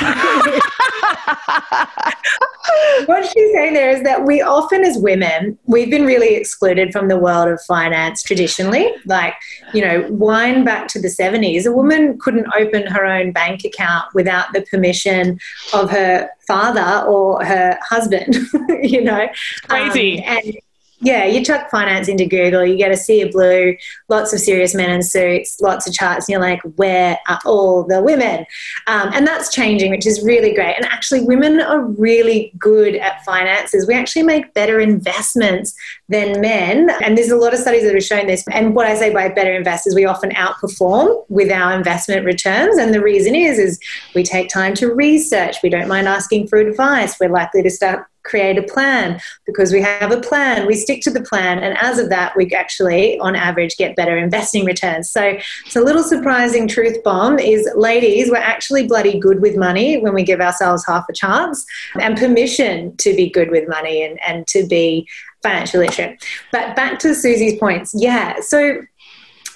what 3.05 3.25
she's 3.25 3.53
saying 3.53 3.73
there 3.73 3.89
is 3.89 4.03
that 4.03 4.25
we 4.25 4.41
often, 4.41 4.83
as 4.83 4.97
women, 4.97 5.57
we've 5.65 5.89
been 5.89 6.05
really 6.05 6.35
excluded 6.35 6.91
from 6.91 7.07
the 7.07 7.17
world 7.17 7.47
of 7.47 7.61
finance 7.63 8.23
traditionally. 8.23 8.91
Like, 9.05 9.35
you 9.73 9.81
know, 9.81 10.07
wind 10.09 10.65
back 10.65 10.87
to 10.89 11.01
the 11.01 11.07
70s, 11.07 11.65
a 11.65 11.71
woman 11.71 12.17
couldn't 12.19 12.47
open 12.57 12.87
her 12.87 13.05
own 13.05 13.31
bank 13.31 13.63
account 13.63 14.13
without 14.13 14.53
the 14.53 14.61
permission 14.61 15.39
of 15.73 15.89
her 15.89 16.29
father 16.47 17.05
or 17.07 17.43
her 17.43 17.77
husband, 17.81 18.37
you 18.81 19.01
know. 19.01 19.27
Crazy. 19.67 20.19
Um, 20.19 20.37
and 20.37 20.57
yeah, 21.01 21.25
you 21.25 21.43
chuck 21.43 21.69
finance 21.69 22.07
into 22.07 22.25
Google, 22.25 22.65
you 22.65 22.77
get 22.77 22.91
a 22.91 22.97
sea 22.97 23.21
of 23.21 23.31
blue, 23.31 23.75
lots 24.07 24.33
of 24.33 24.39
serious 24.39 24.73
men 24.73 24.89
in 24.89 25.03
suits, 25.03 25.59
lots 25.59 25.87
of 25.87 25.93
charts, 25.93 26.27
and 26.27 26.33
you're 26.33 26.41
like, 26.41 26.61
where 26.75 27.19
are 27.27 27.39
all 27.45 27.83
the 27.83 28.01
women? 28.01 28.45
Um, 28.87 29.11
and 29.13 29.27
that's 29.27 29.53
changing, 29.53 29.91
which 29.91 30.07
is 30.07 30.23
really 30.23 30.53
great. 30.53 30.75
And 30.75 30.85
actually, 30.85 31.21
women 31.21 31.59
are 31.59 31.81
really 31.81 32.53
good 32.57 32.95
at 32.95 33.23
finances. 33.25 33.87
We 33.87 33.93
actually 33.93 34.23
make 34.23 34.53
better 34.53 34.79
investments 34.79 35.75
than 36.07 36.39
men. 36.39 36.89
And 37.03 37.17
there's 37.17 37.31
a 37.31 37.37
lot 37.37 37.53
of 37.53 37.59
studies 37.59 37.83
that 37.83 37.93
have 37.93 38.03
shown 38.03 38.27
this. 38.27 38.43
And 38.51 38.73
what 38.75 38.87
I 38.87 38.95
say 38.95 39.13
by 39.13 39.27
better 39.29 39.53
investors, 39.53 39.95
we 39.95 40.05
often 40.05 40.31
outperform 40.31 41.25
with 41.29 41.51
our 41.51 41.73
investment 41.73 42.25
returns. 42.25 42.77
And 42.77 42.93
the 42.93 43.01
reason 43.01 43.35
is, 43.35 43.59
is 43.59 43.79
we 44.13 44.23
take 44.23 44.49
time 44.49 44.73
to 44.75 44.93
research. 44.93 45.57
We 45.61 45.69
don't 45.69 45.87
mind 45.87 46.07
asking 46.07 46.47
for 46.47 46.57
advice. 46.57 47.19
We're 47.19 47.29
likely 47.29 47.63
to 47.63 47.69
start 47.69 48.07
create 48.25 48.57
a 48.57 48.63
plan. 48.63 49.21
Because 49.45 49.71
we 49.71 49.81
have 49.81 50.11
a 50.11 50.19
plan, 50.19 50.67
we 50.67 50.75
stick 50.75 51.01
to 51.01 51.11
the 51.11 51.21
plan. 51.21 51.59
And 51.59 51.77
as 51.77 51.99
of 51.99 52.09
that, 52.09 52.35
we 52.35 52.51
actually, 52.51 53.17
on 53.19 53.35
average, 53.35 53.77
get 53.77 53.95
better 53.95 54.17
investing 54.17 54.65
returns. 54.65 55.09
So 55.09 55.37
it's 55.65 55.75
a 55.75 55.81
little 55.81 56.03
surprising 56.03 56.67
truth 56.67 57.03
bomb 57.03 57.39
is 57.39 57.69
ladies, 57.75 58.29
we're 58.29 58.37
actually 58.37 58.87
bloody 58.87 59.19
good 59.19 59.41
with 59.41 59.55
money 59.55 59.97
when 59.97 60.13
we 60.13 60.23
give 60.23 60.41
ourselves 60.41 60.85
half 60.85 61.05
a 61.09 61.13
chance 61.13 61.65
and 62.01 62.17
permission 62.17 62.97
to 62.97 63.15
be 63.15 63.29
good 63.29 63.51
with 63.51 63.69
money 63.69 64.03
and, 64.03 64.19
and 64.27 64.47
to 64.47 64.65
be 64.67 65.07
financial 65.43 65.79
literate. 65.79 66.23
But 66.51 66.75
back 66.75 66.99
to 66.99 67.13
Suze's 67.13 67.59
points. 67.59 67.93
Yeah. 67.95 68.39
So 68.41 68.81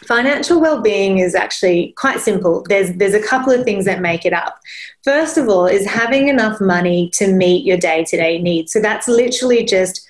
financial 0.05 0.59
well-being 0.61 1.19
is 1.19 1.35
actually 1.35 1.93
quite 1.97 2.19
simple. 2.19 2.65
There's 2.67 2.93
there's 2.93 3.13
a 3.13 3.21
couple 3.21 3.53
of 3.53 3.63
things 3.63 3.85
that 3.85 4.01
make 4.01 4.25
it 4.25 4.33
up. 4.33 4.59
First 5.03 5.37
of 5.37 5.47
all 5.49 5.65
is 5.65 5.85
having 5.85 6.27
enough 6.27 6.59
money 6.61 7.09
to 7.15 7.31
meet 7.33 7.65
your 7.65 7.77
day-to-day 7.77 8.41
needs. 8.41 8.71
So 8.71 8.79
that's 8.79 9.07
literally 9.07 9.63
just 9.63 10.07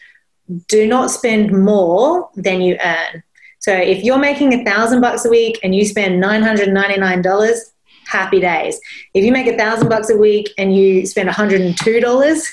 do 0.67 0.87
not 0.87 1.11
spend 1.11 1.51
more 1.51 2.29
than 2.35 2.61
you 2.61 2.77
earn. 2.83 3.23
So 3.59 3.73
if 3.73 4.03
you're 4.03 4.19
making 4.19 4.53
a 4.53 4.63
thousand 4.63 5.01
bucks 5.01 5.25
a 5.25 5.29
week 5.29 5.59
and 5.63 5.75
you 5.75 5.85
spend 5.85 6.23
$999 6.23 7.57
happy 8.09 8.39
days. 8.39 8.79
If 9.13 9.23
you 9.23 9.31
make 9.31 9.47
a 9.47 9.55
thousand 9.55 9.87
bucks 9.87 10.09
a 10.09 10.17
week 10.17 10.49
and 10.57 10.75
you 10.75 11.05
spend 11.05 11.29
$102 11.29 12.47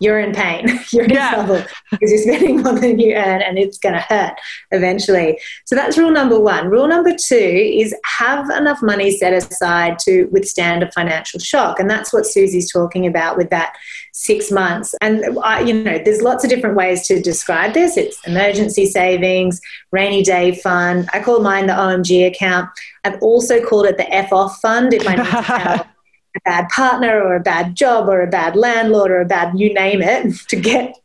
you're 0.00 0.18
in 0.18 0.32
pain. 0.32 0.66
You're 0.92 1.04
in 1.04 1.10
yeah. 1.10 1.34
trouble 1.34 1.62
because 1.90 2.10
you're 2.10 2.22
spending 2.22 2.62
more 2.62 2.72
than 2.72 2.98
you 2.98 3.14
earn 3.14 3.42
and 3.42 3.58
it's 3.58 3.78
going 3.78 3.94
to 3.94 4.00
hurt 4.00 4.34
eventually. 4.72 5.38
So 5.66 5.76
that's 5.76 5.96
rule 5.96 6.10
number 6.10 6.40
one. 6.40 6.68
Rule 6.68 6.88
number 6.88 7.14
two 7.14 7.36
is 7.36 7.94
have 8.04 8.50
enough 8.50 8.82
money 8.82 9.16
set 9.16 9.32
aside 9.32 9.98
to 10.00 10.24
withstand 10.32 10.82
a 10.82 10.90
financial 10.90 11.38
shock. 11.38 11.78
And 11.78 11.88
that's 11.88 12.12
what 12.12 12.26
Suze's 12.26 12.72
talking 12.72 13.06
about 13.06 13.36
with 13.36 13.50
that 13.50 13.76
six 14.12 14.50
months. 14.50 14.94
And, 15.00 15.38
I, 15.44 15.60
you 15.60 15.74
know, 15.74 16.00
there's 16.04 16.22
lots 16.22 16.42
of 16.42 16.50
different 16.50 16.76
ways 16.76 17.06
to 17.06 17.20
describe 17.20 17.74
this. 17.74 17.96
It's 17.96 18.26
emergency 18.26 18.86
savings, 18.86 19.60
rainy 19.92 20.22
day 20.22 20.56
fund. 20.56 21.08
I 21.12 21.20
call 21.20 21.40
mine 21.40 21.66
the 21.66 21.74
OMG 21.74 22.26
account. 22.26 22.68
I've 23.04 23.22
also 23.22 23.64
called 23.64 23.86
it 23.86 23.96
the 23.96 24.12
F 24.12 24.32
off 24.32 24.60
fund 24.60 24.92
if 24.92 25.06
I 25.06 25.14
need 25.16 25.24
to 25.24 25.86
a 26.36 26.40
bad 26.44 26.68
partner 26.68 27.20
or 27.20 27.36
a 27.36 27.40
bad 27.40 27.74
job 27.74 28.08
or 28.08 28.22
a 28.22 28.30
bad 28.30 28.56
landlord 28.56 29.10
or 29.10 29.20
a 29.20 29.26
bad 29.26 29.58
you 29.58 29.72
name 29.74 30.02
it 30.02 30.34
to 30.48 30.56
get 30.56 30.96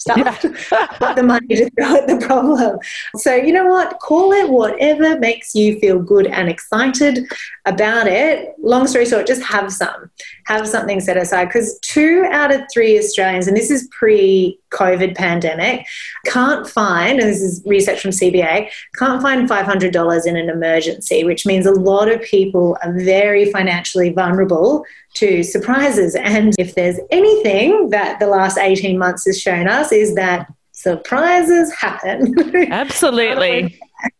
stuff, 0.00 0.16
yeah. 0.16 1.14
the 1.14 1.22
money 1.22 1.46
to 1.46 1.70
throw 1.70 1.96
at 1.96 2.06
the 2.06 2.24
problem. 2.26 2.78
So, 3.16 3.34
you 3.34 3.52
know 3.52 3.66
what? 3.66 3.98
Call 4.00 4.32
it 4.32 4.48
whatever 4.48 5.18
makes 5.18 5.54
you 5.54 5.78
feel 5.78 6.00
good 6.00 6.26
and 6.26 6.48
excited 6.48 7.30
about 7.66 8.06
it. 8.06 8.54
Long 8.58 8.86
story 8.86 9.04
short, 9.06 9.26
just 9.26 9.42
have 9.42 9.72
some. 9.72 10.10
Have 10.46 10.66
something 10.66 11.00
set 11.00 11.18
aside 11.18 11.46
because 11.46 11.78
two 11.80 12.24
out 12.30 12.52
of 12.52 12.62
three 12.72 12.98
Australians, 12.98 13.46
and 13.46 13.56
this 13.56 13.70
is 13.70 13.88
pre 13.92 14.58
COVID 14.70 15.16
pandemic, 15.16 15.86
can't 16.26 16.68
find, 16.68 17.20
and 17.20 17.28
this 17.28 17.42
is 17.42 17.62
research 17.66 18.00
from 18.00 18.10
CBA, 18.10 18.70
can't 18.94 19.22
find 19.22 19.48
$500 19.48 20.26
in 20.26 20.36
an 20.36 20.48
emergency, 20.48 21.24
which 21.24 21.46
means 21.46 21.66
a 21.66 21.72
lot 21.72 22.08
of 22.08 22.22
people 22.22 22.76
are 22.82 22.92
very 22.92 23.50
financially 23.50 24.10
vulnerable 24.10 24.84
to 25.14 25.42
surprises. 25.42 26.14
And 26.14 26.54
if 26.58 26.74
there's 26.74 27.00
anything 27.10 27.90
that 27.90 28.20
the 28.20 28.26
last 28.26 28.58
18 28.58 28.98
months 28.98 29.26
has 29.26 29.40
shown 29.40 29.68
us, 29.68 29.92
is 29.92 30.14
that 30.14 30.46
surprises 30.72 31.72
happen. 31.74 32.34
Absolutely. 32.72 33.78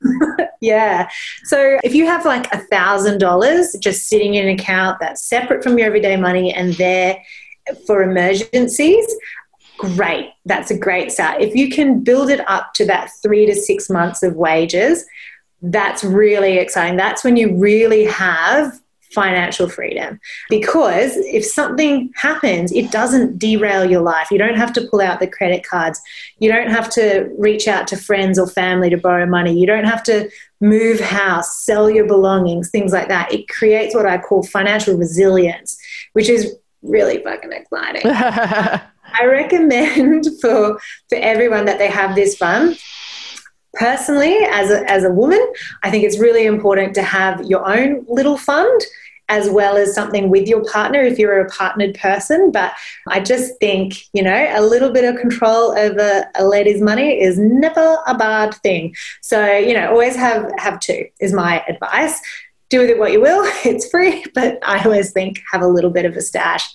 yeah. 0.60 1.08
So 1.44 1.78
if 1.82 1.94
you 1.94 2.06
have 2.06 2.24
like 2.24 2.52
a 2.52 2.58
thousand 2.58 3.18
dollars 3.18 3.74
just 3.80 4.08
sitting 4.08 4.34
in 4.34 4.48
an 4.48 4.58
account 4.58 4.98
that's 5.00 5.22
separate 5.22 5.62
from 5.62 5.78
your 5.78 5.86
everyday 5.86 6.16
money 6.16 6.52
and 6.52 6.74
there 6.74 7.22
for 7.86 8.02
emergencies, 8.02 9.06
great. 9.80 10.32
That's 10.44 10.70
a 10.70 10.78
great 10.78 11.12
start. 11.12 11.40
If 11.40 11.54
you 11.54 11.70
can 11.70 12.00
build 12.00 12.30
it 12.30 12.48
up 12.48 12.74
to 12.74 12.86
that 12.86 13.10
three 13.22 13.46
to 13.46 13.54
six 13.54 13.90
months 13.90 14.22
of 14.22 14.36
wages, 14.36 15.04
that's 15.62 16.02
really 16.04 16.58
exciting. 16.58 16.96
That's 16.96 17.24
when 17.24 17.36
you 17.36 17.54
really 17.56 18.04
have 18.04 18.80
financial 19.12 19.68
freedom. 19.68 20.20
Because 20.48 21.16
if 21.16 21.44
something 21.44 22.12
happens, 22.14 22.72
it 22.72 22.90
doesn't 22.92 23.38
derail 23.38 23.90
your 23.90 24.02
life. 24.02 24.30
You 24.30 24.38
don't 24.38 24.56
have 24.56 24.72
to 24.74 24.86
pull 24.88 25.00
out 25.00 25.20
the 25.20 25.26
credit 25.26 25.66
cards. 25.66 26.00
You 26.38 26.50
don't 26.50 26.70
have 26.70 26.88
to 26.90 27.28
reach 27.36 27.66
out 27.66 27.88
to 27.88 27.96
friends 27.96 28.38
or 28.38 28.46
family 28.46 28.88
to 28.90 28.96
borrow 28.96 29.26
money. 29.26 29.58
You 29.58 29.66
don't 29.66 29.84
have 29.84 30.02
to 30.04 30.30
move 30.60 31.00
house, 31.00 31.64
sell 31.64 31.90
your 31.90 32.06
belongings, 32.06 32.70
things 32.70 32.92
like 32.92 33.08
that. 33.08 33.32
It 33.32 33.48
creates 33.48 33.94
what 33.94 34.06
I 34.06 34.18
call 34.18 34.44
financial 34.44 34.96
resilience, 34.96 35.76
which 36.12 36.28
is 36.28 36.54
really 36.82 37.22
fucking 37.22 37.52
exciting. 37.52 38.02
I 39.12 39.24
recommend 39.24 40.26
for 40.40 40.78
for 41.08 41.18
everyone 41.18 41.64
that 41.66 41.78
they 41.78 41.88
have 41.88 42.14
this 42.14 42.36
fund 42.36 42.78
personally 43.74 44.36
as 44.50 44.68
a, 44.68 44.90
as 44.90 45.04
a 45.04 45.10
woman 45.10 45.40
i 45.84 45.90
think 45.92 46.02
it's 46.02 46.18
really 46.18 46.44
important 46.44 46.92
to 46.92 47.02
have 47.02 47.40
your 47.44 47.64
own 47.72 48.04
little 48.08 48.36
fund 48.36 48.80
as 49.30 49.48
well 49.48 49.76
as 49.76 49.94
something 49.94 50.28
with 50.28 50.48
your 50.48 50.62
partner 50.64 51.00
if 51.00 51.16
you're 51.16 51.40
a 51.40 51.48
partnered 51.48 51.94
person. 51.94 52.50
But 52.50 52.72
i 53.08 53.20
just 53.20 53.58
think 53.60 53.94
you 54.12 54.22
know 54.22 54.46
a 54.50 54.60
little 54.60 54.90
bit 54.90 55.04
of 55.04 55.20
control 55.20 55.70
over 55.78 56.24
a 56.34 56.44
lady's 56.44 56.82
money 56.82 57.22
is 57.22 57.38
never 57.38 57.98
a 58.06 58.18
bad 58.18 58.54
thing. 58.56 58.94
So 59.22 59.56
you 59.56 59.72
know 59.72 59.88
always 59.88 60.16
have 60.16 60.50
have 60.58 60.80
two 60.80 61.06
is 61.20 61.32
my 61.32 61.64
advice 61.68 62.20
do 62.70 62.80
with 62.80 62.88
it 62.88 62.98
what 62.98 63.12
you 63.12 63.20
will. 63.20 63.44
It's 63.64 63.88
free, 63.90 64.24
but 64.34 64.58
I 64.62 64.82
always 64.82 65.12
think 65.12 65.42
have 65.52 65.60
a 65.60 65.66
little 65.66 65.90
bit 65.90 66.06
of 66.06 66.16
a 66.16 66.22
stash. 66.22 66.66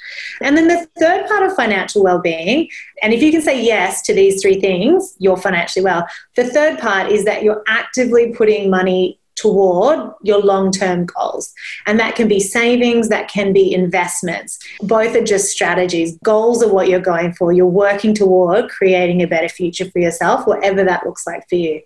And 0.41 0.55
then 0.55 0.67
the 0.67 0.88
third 0.99 1.27
part 1.27 1.43
of 1.43 1.55
financial 1.55 2.03
well-being, 2.03 2.69
and 3.01 3.12
if 3.12 3.23
you 3.23 3.31
can 3.31 3.41
say 3.41 3.62
yes 3.62 4.01
to 4.03 4.13
these 4.13 4.41
three 4.41 4.60
things, 4.62 5.15
you're 5.17 5.38
financially 5.38 5.84
well. 5.84 6.08
The 6.36 6.45
third 6.45 6.79
part 6.79 7.12
is 7.12 7.25
that 7.25 7.43
you're 7.43 7.63
actively 7.67 8.34
putting 8.34 8.69
money 8.69 9.19
toward 9.36 10.12
your 10.21 10.39
long 10.39 10.71
term 10.71 11.05
goals. 11.05 11.53
And 11.88 11.99
that 11.99 12.15
can 12.15 12.27
be 12.27 12.39
savings, 12.39 13.10
that 13.10 13.29
can 13.29 13.51
be 13.51 13.73
investments. 13.73 14.60
Both 14.81 15.15
are 15.15 15.23
just 15.23 15.51
strategies. 15.51 16.17
Goals 16.23 16.63
are 16.63 16.71
what 16.71 16.88
you're 16.88 16.99
going 16.99 17.34
for. 17.34 17.51
You're 17.51 17.65
working 17.65 18.13
toward 18.13 18.69
creating 18.69 19.21
a 19.21 19.27
better 19.27 19.49
future 19.49 19.89
for 19.89 19.99
yourself, 19.99 20.47
whatever 20.47 20.84
that 20.84 21.05
looks 21.05 21.27
like 21.27 21.47
for 21.49 21.55
you. 21.55 21.81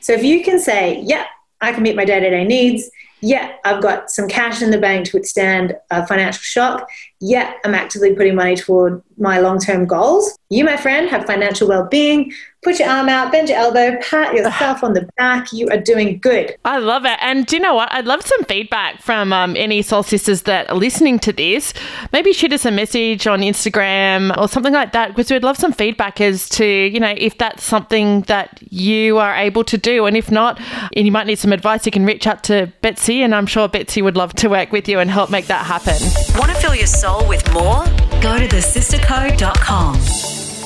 So 0.00 0.12
if 0.12 0.22
you 0.22 0.42
can 0.42 0.58
say, 0.58 1.00
yeah, 1.04 1.26
I 1.60 1.72
can 1.72 1.82
meet 1.82 1.96
my 1.96 2.04
day 2.04 2.20
to 2.20 2.30
day 2.30 2.44
needs 2.44 2.90
yeah, 3.24 3.56
I've 3.64 3.82
got 3.82 4.10
some 4.10 4.28
cash 4.28 4.60
in 4.60 4.70
the 4.70 4.78
bank 4.78 5.06
to 5.06 5.16
withstand 5.16 5.74
a 5.90 6.06
financial 6.06 6.42
shock. 6.42 6.86
Yeah, 7.26 7.54
I'm 7.64 7.74
actively 7.74 8.14
putting 8.14 8.34
money 8.34 8.54
toward 8.54 9.02
my 9.16 9.38
long 9.38 9.58
term 9.58 9.86
goals. 9.86 10.38
You, 10.50 10.62
my 10.62 10.76
friend, 10.76 11.08
have 11.08 11.24
financial 11.24 11.66
well 11.66 11.86
being. 11.86 12.34
Put 12.62 12.78
your 12.78 12.88
arm 12.88 13.10
out, 13.10 13.30
bend 13.30 13.50
your 13.50 13.58
elbow, 13.58 13.98
pat 14.02 14.34
yourself 14.34 14.82
on 14.82 14.94
the 14.94 15.06
back. 15.18 15.52
You 15.52 15.68
are 15.68 15.78
doing 15.78 16.18
good. 16.18 16.56
I 16.64 16.78
love 16.78 17.04
it. 17.04 17.18
And 17.20 17.44
do 17.44 17.56
you 17.56 17.62
know 17.62 17.74
what? 17.74 17.92
I'd 17.92 18.06
love 18.06 18.26
some 18.26 18.42
feedback 18.44 19.02
from 19.02 19.34
um, 19.34 19.54
any 19.56 19.82
soul 19.82 20.02
sisters 20.02 20.42
that 20.42 20.70
are 20.70 20.76
listening 20.76 21.18
to 21.20 21.32
this. 21.32 21.74
Maybe 22.12 22.32
shoot 22.32 22.52
us 22.54 22.64
a 22.64 22.70
message 22.70 23.26
on 23.26 23.40
Instagram 23.40 24.36
or 24.38 24.48
something 24.48 24.72
like 24.72 24.92
that 24.92 25.08
because 25.08 25.30
we'd 25.30 25.42
love 25.42 25.58
some 25.58 25.72
feedback 25.72 26.22
as 26.22 26.48
to, 26.50 26.64
you 26.66 27.00
know, 27.00 27.14
if 27.16 27.36
that's 27.36 27.62
something 27.62 28.22
that 28.22 28.60
you 28.70 29.18
are 29.18 29.34
able 29.34 29.64
to 29.64 29.76
do. 29.76 30.06
And 30.06 30.16
if 30.16 30.30
not, 30.30 30.58
and 30.94 31.04
you 31.04 31.12
might 31.12 31.26
need 31.26 31.38
some 31.38 31.52
advice, 31.52 31.84
you 31.84 31.92
can 31.92 32.06
reach 32.06 32.26
out 32.26 32.44
to 32.44 32.72
Betsy. 32.80 33.22
And 33.22 33.34
I'm 33.34 33.46
sure 33.46 33.68
Betsy 33.68 34.00
would 34.00 34.16
love 34.16 34.32
to 34.36 34.48
work 34.48 34.72
with 34.72 34.88
you 34.88 35.00
and 35.00 35.10
help 35.10 35.30
make 35.30 35.46
that 35.48 35.66
happen. 35.66 35.96
Want 36.38 36.50
to 36.50 36.56
fill 36.60 36.74
your 36.74 36.86
soul 36.86 37.13
with 37.28 37.44
more? 37.52 37.84
Go 38.20 38.38
to 38.38 38.46
thesistercode.com. 38.48 39.96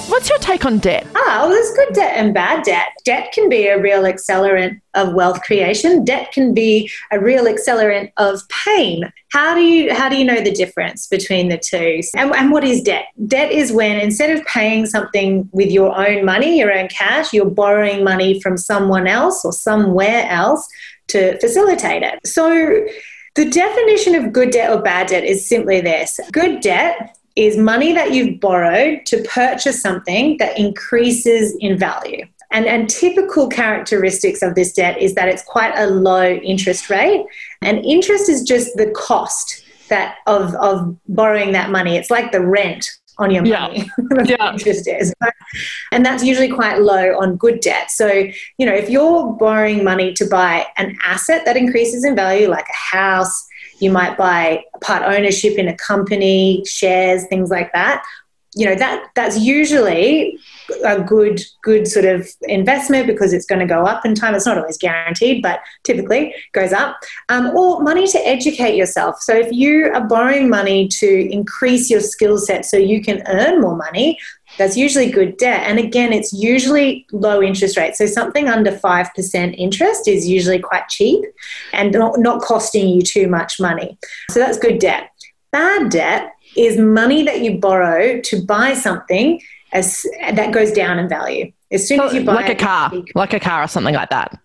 What's 0.08 0.30
your 0.30 0.38
take 0.38 0.64
on 0.64 0.78
debt? 0.78 1.06
Ah, 1.14 1.40
well, 1.42 1.50
there's 1.50 1.70
good 1.72 1.92
debt 1.92 2.14
and 2.16 2.32
bad 2.32 2.64
debt. 2.64 2.88
Debt 3.04 3.30
can 3.32 3.50
be 3.50 3.66
a 3.66 3.80
real 3.80 4.04
accelerant 4.04 4.80
of 4.94 5.12
wealth 5.12 5.42
creation. 5.42 6.02
Debt 6.02 6.32
can 6.32 6.54
be 6.54 6.90
a 7.12 7.20
real 7.20 7.44
accelerant 7.44 8.10
of 8.16 8.40
pain. 8.48 9.12
How 9.32 9.54
do 9.54 9.60
you 9.60 9.92
how 9.92 10.08
do 10.08 10.16
you 10.16 10.24
know 10.24 10.40
the 10.40 10.50
difference 10.50 11.06
between 11.06 11.50
the 11.50 11.58
two? 11.58 12.00
And, 12.16 12.34
and 12.34 12.50
what 12.50 12.64
is 12.64 12.80
debt? 12.80 13.04
Debt 13.26 13.52
is 13.52 13.70
when 13.70 14.00
instead 14.00 14.30
of 14.36 14.44
paying 14.46 14.86
something 14.86 15.48
with 15.52 15.70
your 15.70 15.94
own 15.94 16.24
money, 16.24 16.58
your 16.58 16.72
own 16.72 16.88
cash, 16.88 17.34
you're 17.34 17.50
borrowing 17.50 18.02
money 18.02 18.40
from 18.40 18.56
someone 18.56 19.06
else 19.06 19.44
or 19.44 19.52
somewhere 19.52 20.26
else 20.30 20.66
to 21.08 21.38
facilitate 21.38 22.02
it. 22.02 22.18
So 22.26 22.86
the 23.38 23.48
definition 23.48 24.16
of 24.16 24.32
good 24.32 24.50
debt 24.50 24.68
or 24.68 24.82
bad 24.82 25.06
debt 25.06 25.22
is 25.22 25.48
simply 25.48 25.80
this 25.80 26.18
good 26.32 26.60
debt 26.60 27.16
is 27.36 27.56
money 27.56 27.92
that 27.92 28.12
you've 28.12 28.40
borrowed 28.40 29.06
to 29.06 29.22
purchase 29.22 29.80
something 29.80 30.36
that 30.38 30.58
increases 30.58 31.56
in 31.60 31.78
value. 31.78 32.26
And, 32.50 32.66
and 32.66 32.90
typical 32.90 33.48
characteristics 33.48 34.42
of 34.42 34.56
this 34.56 34.72
debt 34.72 35.00
is 35.00 35.14
that 35.14 35.28
it's 35.28 35.44
quite 35.44 35.72
a 35.76 35.86
low 35.86 36.30
interest 36.32 36.90
rate. 36.90 37.26
And 37.62 37.84
interest 37.84 38.28
is 38.28 38.42
just 38.42 38.76
the 38.76 38.90
cost 38.90 39.64
that 39.88 40.16
of, 40.26 40.52
of 40.56 40.98
borrowing 41.06 41.52
that 41.52 41.70
money. 41.70 41.96
It's 41.96 42.10
like 42.10 42.32
the 42.32 42.44
rent 42.44 42.90
on 43.18 43.30
your 43.30 43.42
money. 43.42 43.90
Yeah. 44.24 44.52
interest 44.52 44.88
is. 44.88 45.12
And 45.92 46.04
that's 46.04 46.22
usually 46.22 46.48
quite 46.48 46.80
low 46.80 47.18
on 47.20 47.36
good 47.36 47.60
debt. 47.60 47.90
So, 47.90 48.08
you 48.08 48.66
know, 48.66 48.74
if 48.74 48.90
you're 48.90 49.32
borrowing 49.34 49.84
money 49.84 50.12
to 50.14 50.26
buy 50.26 50.66
an 50.76 50.96
asset 51.04 51.44
that 51.44 51.56
increases 51.56 52.04
in 52.04 52.14
value, 52.14 52.48
like 52.48 52.66
a 52.68 52.96
house, 52.96 53.46
you 53.80 53.90
might 53.90 54.16
buy 54.18 54.64
part 54.80 55.02
ownership 55.02 55.56
in 55.56 55.68
a 55.68 55.76
company, 55.76 56.64
shares, 56.66 57.26
things 57.28 57.50
like 57.50 57.72
that. 57.72 58.04
You 58.58 58.66
know 58.66 58.74
that 58.74 59.10
that's 59.14 59.38
usually 59.38 60.36
a 60.84 61.00
good 61.00 61.40
good 61.62 61.86
sort 61.86 62.04
of 62.04 62.28
investment 62.42 63.06
because 63.06 63.32
it's 63.32 63.46
going 63.46 63.60
to 63.60 63.66
go 63.66 63.84
up 63.84 64.04
in 64.04 64.16
time. 64.16 64.34
It's 64.34 64.46
not 64.46 64.58
always 64.58 64.76
guaranteed, 64.76 65.42
but 65.42 65.60
typically 65.84 66.34
goes 66.52 66.72
up. 66.72 66.96
Um, 67.28 67.56
or 67.56 67.80
money 67.82 68.08
to 68.08 68.18
educate 68.26 68.74
yourself. 68.74 69.20
So 69.20 69.32
if 69.32 69.52
you 69.52 69.92
are 69.94 70.04
borrowing 70.04 70.50
money 70.50 70.88
to 70.88 71.32
increase 71.32 71.88
your 71.88 72.00
skill 72.00 72.36
set 72.36 72.64
so 72.64 72.76
you 72.76 73.00
can 73.00 73.22
earn 73.28 73.60
more 73.60 73.76
money, 73.76 74.18
that's 74.56 74.76
usually 74.76 75.08
good 75.08 75.36
debt. 75.36 75.62
And 75.64 75.78
again, 75.78 76.12
it's 76.12 76.32
usually 76.32 77.06
low 77.12 77.40
interest 77.40 77.76
rate. 77.76 77.94
So 77.94 78.06
something 78.06 78.48
under 78.48 78.72
5% 78.72 79.54
interest 79.56 80.08
is 80.08 80.28
usually 80.28 80.58
quite 80.58 80.88
cheap 80.88 81.24
and 81.72 81.92
not, 81.92 82.18
not 82.18 82.42
costing 82.42 82.88
you 82.88 83.02
too 83.02 83.28
much 83.28 83.60
money. 83.60 83.96
So 84.32 84.40
that's 84.40 84.58
good 84.58 84.80
debt. 84.80 85.10
Bad 85.52 85.90
debt 85.90 86.32
is 86.58 86.78
money 86.78 87.22
that 87.22 87.40
you 87.40 87.58
borrow 87.58 88.20
to 88.20 88.42
buy 88.44 88.74
something 88.74 89.40
as 89.72 90.04
that 90.32 90.52
goes 90.52 90.72
down 90.72 90.98
in 90.98 91.08
value. 91.08 91.52
As 91.70 91.86
soon 91.86 92.00
as 92.00 92.14
you 92.14 92.24
buy 92.24 92.34
like 92.34 92.48
a 92.48 92.54
car, 92.54 92.92
like 93.14 93.32
a 93.34 93.40
car 93.40 93.62
or 93.62 93.68
something 93.68 93.94
like 93.94 94.10
that. 94.10 94.38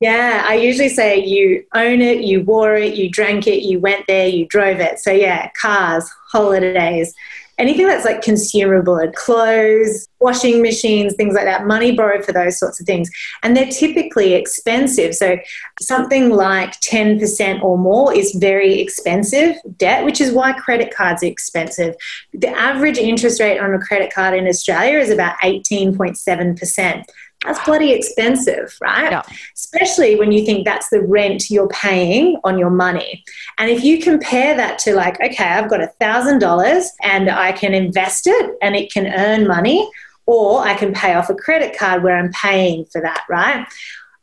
Yeah, 0.00 0.44
I 0.46 0.54
usually 0.54 0.88
say 0.88 1.22
you 1.22 1.64
own 1.74 2.00
it, 2.00 2.22
you 2.22 2.42
wore 2.42 2.74
it, 2.74 2.94
you 2.94 3.10
drank 3.10 3.46
it, 3.46 3.62
you 3.62 3.78
went 3.80 4.06
there, 4.06 4.26
you 4.26 4.46
drove 4.46 4.80
it. 4.80 4.98
So 4.98 5.10
yeah, 5.10 5.50
cars, 5.60 6.10
holidays, 6.28 7.14
anything 7.60 7.86
that's 7.86 8.06
like 8.06 8.22
consumable, 8.22 8.98
clothes, 9.14 10.08
washing 10.18 10.62
machines, 10.62 11.14
things 11.14 11.34
like 11.34 11.44
that, 11.44 11.66
money 11.66 11.92
borrowed 11.92 12.24
for 12.24 12.32
those 12.32 12.58
sorts 12.58 12.80
of 12.80 12.86
things. 12.86 13.10
And 13.42 13.54
they're 13.54 13.70
typically 13.70 14.32
expensive. 14.32 15.14
So 15.14 15.38
something 15.80 16.30
like 16.30 16.72
10% 16.80 17.62
or 17.62 17.76
more 17.76 18.14
is 18.14 18.34
very 18.34 18.80
expensive 18.80 19.56
debt, 19.76 20.04
which 20.06 20.20
is 20.20 20.32
why 20.32 20.54
credit 20.54 20.94
cards 20.94 21.22
are 21.22 21.26
expensive. 21.26 21.94
The 22.32 22.48
average 22.48 22.96
interest 22.96 23.40
rate 23.40 23.58
on 23.58 23.74
a 23.74 23.78
credit 23.78 24.12
card 24.12 24.34
in 24.34 24.48
Australia 24.48 24.98
is 24.98 25.10
about 25.10 25.36
18.7% 25.44 27.04
that's 27.44 27.64
bloody 27.64 27.92
expensive, 27.92 28.76
right? 28.80 29.10
Yeah. 29.10 29.22
Especially 29.54 30.16
when 30.16 30.30
you 30.30 30.44
think 30.44 30.64
that's 30.66 30.90
the 30.90 31.00
rent 31.00 31.50
you're 31.50 31.68
paying 31.68 32.38
on 32.44 32.58
your 32.58 32.70
money. 32.70 33.24
And 33.58 33.70
if 33.70 33.82
you 33.82 34.00
compare 34.00 34.56
that 34.56 34.78
to 34.80 34.94
like, 34.94 35.20
okay, 35.20 35.44
I've 35.44 35.70
got 35.70 35.80
a 35.80 35.88
thousand 36.00 36.40
dollars 36.40 36.90
and 37.02 37.30
I 37.30 37.52
can 37.52 37.72
invest 37.72 38.26
it 38.26 38.56
and 38.60 38.76
it 38.76 38.92
can 38.92 39.06
earn 39.06 39.46
money, 39.46 39.88
or 40.26 40.60
I 40.60 40.74
can 40.74 40.92
pay 40.92 41.14
off 41.14 41.30
a 41.30 41.34
credit 41.34 41.76
card 41.76 42.02
where 42.04 42.16
I'm 42.16 42.30
paying 42.30 42.84
for 42.84 43.00
that, 43.00 43.24
right? 43.28 43.66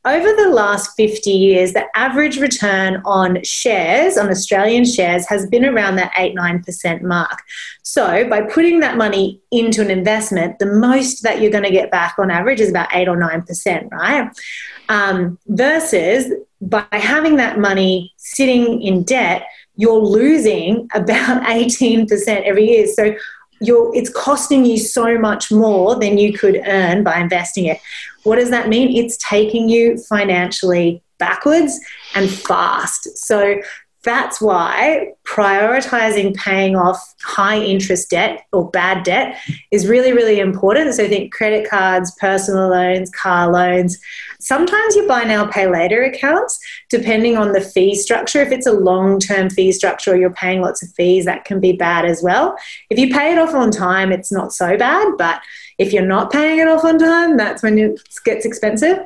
Over 0.08 0.34
the 0.36 0.50
last 0.50 0.96
50 0.96 1.30
years, 1.30 1.74
the 1.74 1.86
average 1.96 2.38
return 2.38 3.02
on 3.04 3.44
shares, 3.44 4.18
on 4.18 4.30
Australian 4.30 4.86
shares, 4.86 5.28
has 5.28 5.46
been 5.48 5.66
around 5.66 5.98
that 5.98 6.14
8 6.18 6.34
9% 6.34 7.02
mark. 7.02 7.44
So, 7.84 8.28
by 8.30 8.42
putting 8.42 8.80
that 8.80 8.96
money 8.96 9.42
into 9.52 9.82
an 9.82 9.92
investment, 9.92 10.60
the 10.60 10.66
most 10.66 11.24
that 11.24 11.42
you're 11.42 11.52
going 11.52 11.66
to 11.66 11.72
get 11.72 11.92
back 11.92 12.16
on 12.18 12.32
average 12.32 12.62
is 12.62 12.70
about 12.70 12.88
8 12.94 13.10
or 13.10 13.18
9%, 13.18 13.92
right? 13.92 14.30
Um, 14.88 15.38
versus 15.48 16.32
by 16.62 16.86
having 16.92 17.36
that 17.36 17.60
money 17.60 18.14
sitting 18.16 18.82
in 18.82 19.04
debt, 19.04 19.46
you're 19.76 20.00
losing 20.00 20.88
about 20.94 21.44
18% 21.44 22.44
every 22.44 22.70
year. 22.70 22.88
So, 22.88 23.14
you're, 23.60 23.96
it's 23.96 24.10
costing 24.10 24.66
you 24.66 24.78
so 24.78 25.18
much 25.18 25.52
more 25.52 26.00
than 26.00 26.18
you 26.18 26.34
could 26.38 26.62
earn 26.66 27.04
by 27.04 27.20
investing 27.20 27.66
it. 27.66 27.80
What 28.24 28.38
does 28.38 28.50
that 28.50 28.70
mean? 28.70 28.96
It's 28.96 29.18
taking 29.18 29.70
you 29.70 29.98
financially 29.98 31.02
backwards 31.18 31.80
and 32.14 32.30
fast. 32.30 33.18
So 33.18 33.60
that's 34.04 34.40
why 34.40 35.12
prioritizing 35.26 36.36
paying 36.36 36.76
off 36.76 37.14
high 37.22 37.60
interest 37.60 38.10
debt 38.10 38.46
or 38.54 38.70
bad 38.70 39.04
debt 39.04 39.38
is 39.72 39.88
really, 39.88 40.14
really 40.14 40.40
important. 40.40 40.94
So, 40.94 41.04
I 41.04 41.10
think 41.10 41.34
credit 41.34 41.70
cards, 41.70 42.16
personal 42.20 42.70
loans, 42.70 43.10
car 43.10 43.52
loans. 43.52 43.98
Sometimes 44.40 44.96
you 44.96 45.08
buy 45.08 45.24
now, 45.24 45.48
pay 45.48 45.68
later 45.68 46.04
accounts, 46.04 46.60
depending 46.90 47.38
on 47.38 47.52
the 47.52 47.62
fee 47.62 47.96
structure. 47.96 48.42
If 48.42 48.52
it's 48.52 48.68
a 48.68 48.72
long 48.72 49.20
term 49.20 49.50
fee 49.50 49.72
structure 49.72 50.14
or 50.14 50.18
you're 50.18 50.30
paying 50.30 50.62
lots 50.62 50.84
of 50.84 50.90
fees, 50.92 51.26
that 51.26 51.46
can 51.46 51.60
be 51.60 51.74
bad 51.74 52.06
as 52.06 52.22
well. 52.24 52.56
If 52.90 53.00
you 53.00 53.14
pay 53.14 53.34
it 53.34 53.40
off 53.40 53.54
on 53.54 53.72
time, 53.72 54.12
it's 54.12 54.32
not 54.32 54.54
so 54.54 54.78
bad. 54.78 55.14
But 55.18 55.42
if 55.78 55.92
you're 55.92 56.06
not 56.06 56.32
paying 56.32 56.60
it 56.60 56.68
off 56.68 56.84
on 56.84 56.98
time, 56.98 57.38
that's 57.38 57.64
when 57.64 57.78
it 57.78 58.00
gets 58.24 58.46
expensive. 58.46 59.00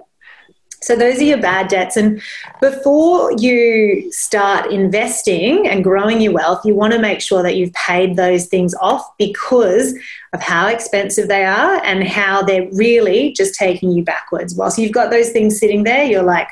So 0.81 0.95
those 0.95 1.19
are 1.19 1.23
your 1.23 1.37
bad 1.37 1.67
debts. 1.67 1.95
And 1.95 2.21
before 2.59 3.31
you 3.33 4.11
start 4.11 4.71
investing 4.71 5.67
and 5.67 5.83
growing 5.83 6.21
your 6.21 6.33
wealth, 6.33 6.65
you 6.65 6.73
want 6.73 6.93
to 6.93 6.99
make 6.99 7.21
sure 7.21 7.43
that 7.43 7.55
you've 7.55 7.73
paid 7.73 8.15
those 8.15 8.47
things 8.47 8.73
off 8.81 9.05
because 9.17 9.93
of 10.33 10.41
how 10.41 10.67
expensive 10.67 11.27
they 11.27 11.45
are 11.45 11.83
and 11.83 12.03
how 12.07 12.41
they're 12.41 12.67
really 12.71 13.31
just 13.33 13.53
taking 13.53 13.91
you 13.91 14.03
backwards. 14.03 14.55
Whilst 14.55 14.79
you've 14.79 14.91
got 14.91 15.11
those 15.11 15.29
things 15.29 15.59
sitting 15.59 15.83
there, 15.83 16.03
you're 16.03 16.23
like 16.23 16.47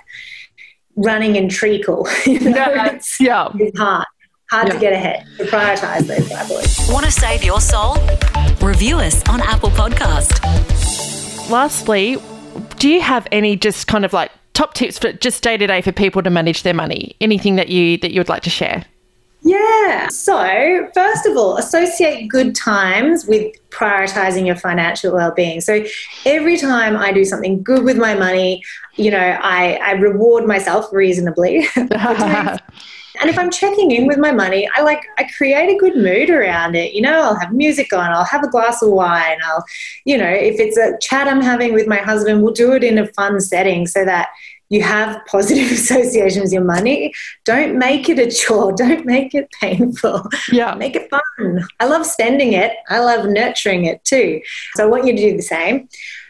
running 0.96 1.36
in 1.36 1.50
treacle. 1.50 2.08
You 2.26 2.40
know, 2.42 2.56
yeah, 2.56 2.92
it's, 2.92 3.20
yeah. 3.20 3.50
it's 3.56 3.80
hard. 3.80 4.06
Hard 4.52 4.68
yeah. 4.68 4.74
to 4.74 4.80
get 4.80 4.94
ahead. 4.94 5.26
To 5.38 5.46
prioritize 5.46 6.06
those 6.06 6.30
bad 6.30 6.48
boys. 6.48 6.88
Want 6.90 7.06
to 7.06 7.12
save 7.12 7.44
your 7.44 7.62
soul? 7.62 7.98
Review 8.62 8.98
us 8.98 9.28
on 9.28 9.42
Apple 9.42 9.70
Podcast. 9.70 10.40
Lastly, 11.50 12.18
do 12.78 12.90
you 12.90 13.02
have 13.02 13.28
any 13.32 13.56
just 13.56 13.88
kind 13.88 14.06
of 14.06 14.14
like 14.14 14.32
top 14.54 14.74
tips 14.74 14.98
for 14.98 15.14
just 15.14 15.44
day 15.44 15.58
to 15.58 15.68
day 15.68 15.82
for 15.82 15.92
people 15.92 16.22
to 16.24 16.30
manage 16.30 16.64
their 16.64 16.74
money? 16.74 17.16
Anything 17.22 17.56
that 17.56 17.70
you 17.70 17.98
that 17.98 18.12
you 18.12 18.20
would 18.20 18.30
like 18.30 18.44
to 18.44 18.50
share? 18.50 18.86
Yeah. 19.42 20.10
So, 20.10 20.90
first 20.94 21.26
of 21.26 21.38
all, 21.38 21.58
associate 21.58 22.28
good 22.28 22.56
times 22.56 23.26
with 23.26 23.56
prioritizing 23.70 24.46
your 24.46 24.58
financial 24.58 25.14
well 25.14 25.32
being. 25.32 25.62
So, 25.62 25.86
every 26.26 26.58
time 26.58 26.98
I 26.98 27.14
do 27.14 27.24
something 27.24 27.64
good 27.64 27.84
with 27.84 27.98
my 27.98 28.16
money, 28.16 28.64
you 28.96 29.12
know, 29.12 29.18
I, 29.42 29.80
I 29.82 29.92
reward 29.94 30.46
myself 30.46 30.92
reasonably. 30.92 31.66
And 33.20 33.30
if 33.30 33.38
I'm 33.38 33.52
checking 33.52 33.92
in 33.92 34.08
with 34.08 34.18
my 34.18 34.32
money, 34.32 34.70
I 34.76 34.82
like 34.82 35.06
I 35.18 35.30
create 35.38 35.70
a 35.70 35.78
good 35.78 35.96
mood 35.96 36.30
around 36.30 36.76
it. 36.76 36.94
You 36.94 37.02
know, 37.02 37.22
I'll 37.22 37.40
have 37.40 37.54
music 37.54 37.92
on, 37.94 38.12
I'll 38.12 38.24
have 38.24 38.44
a 38.44 38.50
glass 38.50 38.82
of 38.82 38.92
wine, 38.92 39.38
I'll, 39.44 39.64
you 40.06 40.18
know, 40.18 40.30
if 40.30 40.60
it's 40.60 40.78
a 40.78 40.98
chat 41.02 41.28
I'm 41.28 41.42
having 41.42 41.74
with 41.74 41.88
my 41.88 41.98
husband, 41.98 42.42
we'll 42.42 42.54
do 42.54 42.74
it 42.74 42.84
in 42.84 42.98
a 42.98 43.08
fun 43.08 43.40
setting 43.42 43.88
so 43.88 44.06
that 44.06 44.30
you 44.70 44.84
have 44.84 45.26
positive 45.28 45.72
associations 45.72 46.44
with 46.44 46.54
your 46.54 46.64
money. 46.64 47.14
Don't 47.44 47.78
make 47.78 48.08
it 48.10 48.20
a 48.20 48.32
chore. 48.32 48.72
Don't 48.76 49.06
make 49.06 49.36
it 49.36 49.50
painful. 49.60 50.28
Yeah. 50.52 50.76
Make 50.76 50.96
it 50.96 51.10
fun. 51.10 51.68
I 51.80 51.86
love 51.86 52.06
spending 52.06 52.54
it. 52.54 52.74
I 52.90 53.00
love 53.00 53.26
nurturing 53.26 53.86
it 53.86 54.04
too. 54.06 54.42
So 54.76 54.84
I 54.84 54.88
want 54.88 55.06
you 55.06 55.16
to 55.16 55.22
do 55.22 55.36
the 55.36 55.44
same. 55.44 55.90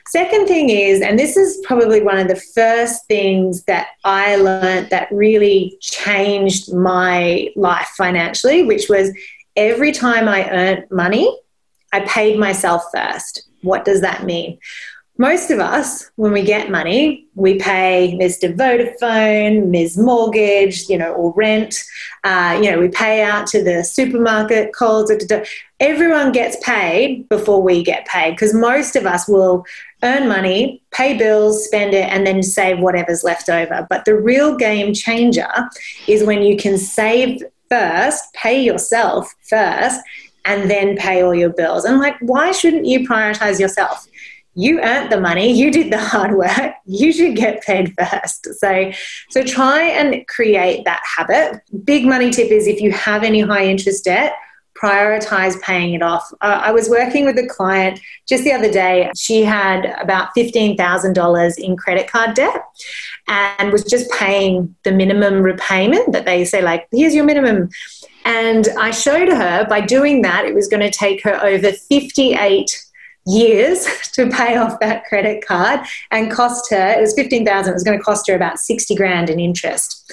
Second 0.09 0.47
thing 0.47 0.69
is, 0.69 1.01
and 1.01 1.19
this 1.19 1.37
is 1.37 1.61
probably 1.63 2.01
one 2.01 2.17
of 2.17 2.27
the 2.27 2.35
first 2.35 3.05
things 3.05 3.63
that 3.65 3.89
I 4.03 4.37
learned 4.37 4.89
that 4.89 5.07
really 5.11 5.77
changed 5.81 6.73
my 6.73 7.49
life 7.55 7.89
financially, 7.95 8.63
which 8.63 8.89
was 8.89 9.15
every 9.55 9.91
time 9.91 10.27
I 10.27 10.49
earned 10.49 10.89
money, 10.89 11.39
I 11.93 11.99
paid 12.01 12.39
myself 12.39 12.83
first. 12.91 13.47
What 13.61 13.85
does 13.85 14.01
that 14.01 14.23
mean? 14.23 14.57
Most 15.19 15.51
of 15.51 15.59
us, 15.59 16.09
when 16.15 16.31
we 16.31 16.41
get 16.41 16.71
money, 16.71 17.27
we 17.35 17.59
pay 17.59 18.17
Mr. 18.17 18.55
Vodafone, 18.55 19.67
Ms. 19.67 19.97
Mortgage, 19.97 20.87
you 20.87 20.97
know, 20.97 21.11
or 21.11 21.33
rent. 21.33 21.83
Uh, 22.23 22.57
you 22.63 22.71
know, 22.71 22.79
we 22.79 22.87
pay 22.87 23.21
out 23.21 23.45
to 23.47 23.61
the 23.61 23.83
supermarket, 23.83 24.71
calls. 24.71 25.11
Everyone 25.81 26.31
gets 26.31 26.55
paid 26.63 27.27
before 27.27 27.61
we 27.61 27.83
get 27.83 28.07
paid 28.07 28.31
because 28.31 28.53
most 28.53 28.95
of 28.95 29.05
us 29.05 29.27
will 29.27 29.65
earn 30.03 30.29
money, 30.29 30.81
pay 30.91 31.17
bills, 31.17 31.65
spend 31.65 31.93
it, 31.93 32.09
and 32.09 32.25
then 32.25 32.41
save 32.41 32.79
whatever's 32.79 33.21
left 33.21 33.49
over. 33.49 33.85
But 33.89 34.05
the 34.05 34.15
real 34.15 34.55
game 34.55 34.93
changer 34.93 35.51
is 36.07 36.23
when 36.23 36.43
you 36.43 36.55
can 36.55 36.77
save 36.77 37.43
first, 37.69 38.23
pay 38.35 38.63
yourself 38.63 39.35
first, 39.41 39.99
and 40.45 40.71
then 40.71 40.95
pay 40.95 41.21
all 41.21 41.35
your 41.35 41.49
bills. 41.49 41.83
And 41.83 41.99
like, 41.99 42.15
why 42.21 42.53
shouldn't 42.53 42.85
you 42.85 43.05
prioritize 43.05 43.59
yourself? 43.59 44.07
You 44.55 44.81
earned 44.81 45.11
the 45.11 45.19
money 45.19 45.51
you 45.51 45.71
did 45.71 45.91
the 45.91 45.99
hard 45.99 46.35
work 46.35 46.73
you 46.89 47.13
should 47.13 47.35
get 47.35 47.61
paid 47.63 47.93
first. 47.97 48.45
So 48.55 48.91
so 49.29 49.43
try 49.43 49.83
and 49.83 50.27
create 50.27 50.85
that 50.85 51.01
habit. 51.17 51.61
Big 51.83 52.05
money 52.05 52.31
tip 52.31 52.51
is 52.51 52.67
if 52.67 52.81
you 52.81 52.91
have 52.91 53.23
any 53.23 53.41
high 53.41 53.65
interest 53.65 54.05
debt 54.05 54.33
prioritize 54.81 55.59
paying 55.61 55.93
it 55.93 56.01
off. 56.01 56.31
Uh, 56.41 56.61
i 56.63 56.71
was 56.71 56.89
working 56.89 57.25
with 57.25 57.37
a 57.37 57.45
client 57.47 57.99
just 58.27 58.43
the 58.43 58.51
other 58.53 58.71
day. 58.71 59.11
She 59.15 59.43
had 59.43 59.85
about 60.01 60.29
$15000 60.37 61.57
in 61.57 61.75
credit 61.75 62.09
card 62.09 62.33
debt 62.33 62.63
and 63.27 63.71
was 63.71 63.83
just 63.83 64.09
paying 64.11 64.73
the 64.83 64.91
minimum 64.91 65.41
repayment 65.41 66.13
that 66.13 66.25
they 66.25 66.45
say 66.45 66.61
like 66.61 66.87
here's 66.91 67.13
your 67.13 67.25
minimum. 67.25 67.69
And 68.25 68.67
i 68.79 68.91
showed 68.91 69.27
her 69.27 69.65
by 69.67 69.81
doing 69.81 70.21
that 70.21 70.45
it 70.45 70.55
was 70.55 70.67
going 70.67 70.81
to 70.81 70.91
take 70.91 71.23
her 71.23 71.43
over 71.43 71.71
58 71.71 72.88
years 73.29 73.85
to 74.13 74.29
pay 74.29 74.57
off 74.57 74.79
that 74.79 75.05
credit 75.05 75.45
card 75.45 75.79
and 76.11 76.31
cost 76.31 76.71
her 76.71 76.89
it 76.97 77.01
was 77.01 77.13
15000 77.13 77.71
it 77.71 77.73
was 77.73 77.83
going 77.83 77.97
to 77.97 78.03
cost 78.03 78.27
her 78.27 78.35
about 78.35 78.59
60 78.59 78.95
grand 78.95 79.29
in 79.29 79.39
interest 79.39 80.11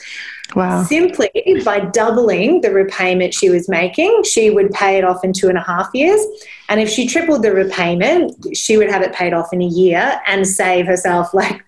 Wow. 0.54 0.84
Simply 0.84 1.30
by 1.64 1.80
doubling 1.80 2.60
the 2.60 2.70
repayment 2.70 3.34
she 3.34 3.50
was 3.50 3.68
making, 3.68 4.22
she 4.22 4.50
would 4.50 4.70
pay 4.70 4.96
it 4.96 5.04
off 5.04 5.24
in 5.24 5.32
two 5.32 5.48
and 5.48 5.58
a 5.58 5.62
half 5.62 5.90
years. 5.92 6.20
And 6.68 6.80
if 6.80 6.88
she 6.88 7.06
tripled 7.06 7.42
the 7.42 7.52
repayment, 7.52 8.56
she 8.56 8.76
would 8.76 8.90
have 8.90 9.02
it 9.02 9.12
paid 9.12 9.32
off 9.32 9.52
in 9.52 9.60
a 9.60 9.66
year 9.66 10.20
and 10.26 10.46
save 10.46 10.86
herself 10.86 11.34
like 11.34 11.64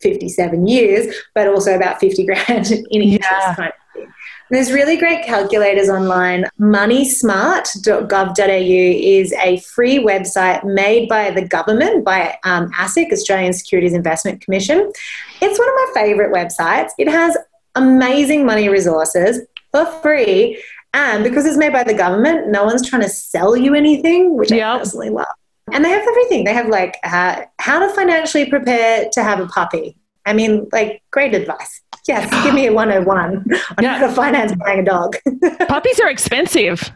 57 0.00 0.66
years, 0.66 1.14
but 1.34 1.48
also 1.48 1.74
about 1.74 2.00
50 2.00 2.24
grand 2.26 2.70
in 2.90 3.02
interest. 3.02 3.30
Yeah. 3.30 3.54
Kind 3.54 3.68
of 3.68 3.74
thing. 3.94 4.12
there's 4.50 4.72
really 4.72 4.96
great 4.96 5.24
calculators 5.24 5.88
online. 5.88 6.44
Moneysmart.gov.au 6.60 8.42
is 8.44 9.32
a 9.32 9.58
free 9.60 9.98
website 9.98 10.64
made 10.64 11.08
by 11.08 11.30
the 11.30 11.46
government, 11.46 12.04
by 12.04 12.36
um, 12.44 12.70
ASIC, 12.72 13.12
Australian 13.12 13.52
Securities 13.52 13.92
Investment 13.92 14.40
Commission. 14.40 14.92
It's 15.40 15.58
one 15.58 15.68
of 15.68 15.74
my 15.74 15.90
favorite 15.94 16.32
websites. 16.32 16.90
It 16.98 17.08
has 17.08 17.36
amazing 17.74 18.44
money 18.44 18.68
resources 18.68 19.40
for 19.72 19.86
free. 20.02 20.62
And 20.94 21.22
because 21.22 21.44
it's 21.44 21.58
made 21.58 21.72
by 21.72 21.84
the 21.84 21.94
government, 21.94 22.48
no 22.48 22.64
one's 22.64 22.88
trying 22.88 23.02
to 23.02 23.08
sell 23.08 23.56
you 23.56 23.74
anything, 23.74 24.36
which 24.36 24.50
yep. 24.50 24.66
I 24.66 24.78
personally 24.78 25.10
love. 25.10 25.26
And 25.72 25.84
they 25.84 25.90
have 25.90 26.06
everything. 26.06 26.44
They 26.44 26.54
have 26.54 26.68
like 26.68 26.96
uh, 27.04 27.42
how 27.58 27.78
to 27.78 27.92
financially 27.94 28.46
prepare 28.46 29.08
to 29.12 29.22
have 29.22 29.40
a 29.40 29.46
puppy. 29.46 29.96
I 30.28 30.34
mean, 30.34 30.68
like, 30.72 31.02
great 31.10 31.34
advice. 31.34 31.80
Yes, 32.06 32.30
give 32.44 32.54
me 32.54 32.66
a 32.66 32.72
101 32.74 33.36
on 33.36 33.44
yeah. 33.80 33.98
how 33.98 34.06
to 34.06 34.12
finance 34.12 34.52
buying 34.54 34.80
a 34.80 34.84
dog. 34.84 35.16
Puppies 35.68 35.98
are 36.00 36.10
expensive. 36.10 36.92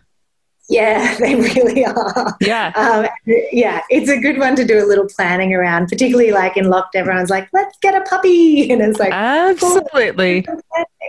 Yeah, 0.68 1.14
they 1.18 1.35
really 1.35 1.85
are. 1.85 2.37
Yeah. 2.40 2.72
Um, 2.77 3.07
yeah, 3.53 3.83
it's 3.90 4.09
a 4.09 4.18
good 4.18 4.38
one 4.38 4.57
to 4.57 4.64
do 4.64 4.83
a 4.83 4.87
little 4.87 5.07
planning 5.07 5.55
around, 5.55 5.88
particularly 5.88 6.33
like 6.33 6.57
in 6.57 6.68
locked, 6.68 6.94
everyone's 6.94 7.31
like, 7.31 7.48
let's 7.53 7.77
get 7.79 7.94
a 7.94 8.03
puppy. 8.03 8.70
And 8.72 8.81
it's 8.81 8.98
like, 8.98 9.12
absolutely. 9.12 10.46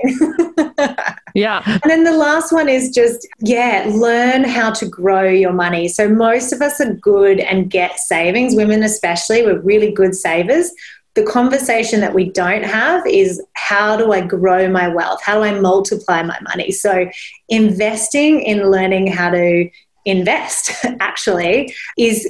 yeah. 1.34 1.62
And 1.66 1.90
then 1.90 2.04
the 2.04 2.18
last 2.18 2.52
one 2.52 2.68
is 2.68 2.90
just, 2.90 3.26
yeah, 3.40 3.90
learn 3.90 4.44
how 4.44 4.72
to 4.72 4.86
grow 4.86 5.30
your 5.30 5.54
money. 5.54 5.88
So 5.88 6.10
most 6.10 6.52
of 6.52 6.62
us 6.62 6.82
are 6.82 6.94
good 6.96 7.40
and 7.40 7.70
get 7.70 8.00
savings, 8.00 8.56
women 8.56 8.84
especially, 8.84 9.44
we're 9.44 9.62
really 9.62 9.92
good 9.92 10.14
savers 10.14 10.72
the 11.16 11.24
conversation 11.24 12.00
that 12.02 12.14
we 12.14 12.30
don't 12.30 12.64
have 12.64 13.06
is 13.06 13.42
how 13.54 13.96
do 13.96 14.12
I 14.12 14.22
grow 14.22 14.70
my 14.70 14.88
wealth? 14.88 15.22
How 15.24 15.36
do 15.36 15.44
I 15.44 15.60
multiply 15.60 16.24
my 16.24 16.40
money? 16.42 16.72
So, 16.72 17.10
investing 17.50 18.42
in 18.42 18.72
learning 18.72 19.08
how 19.08 19.30
to 19.30 19.70
invest 20.06 20.72
actually 21.00 21.74
is 21.98 22.28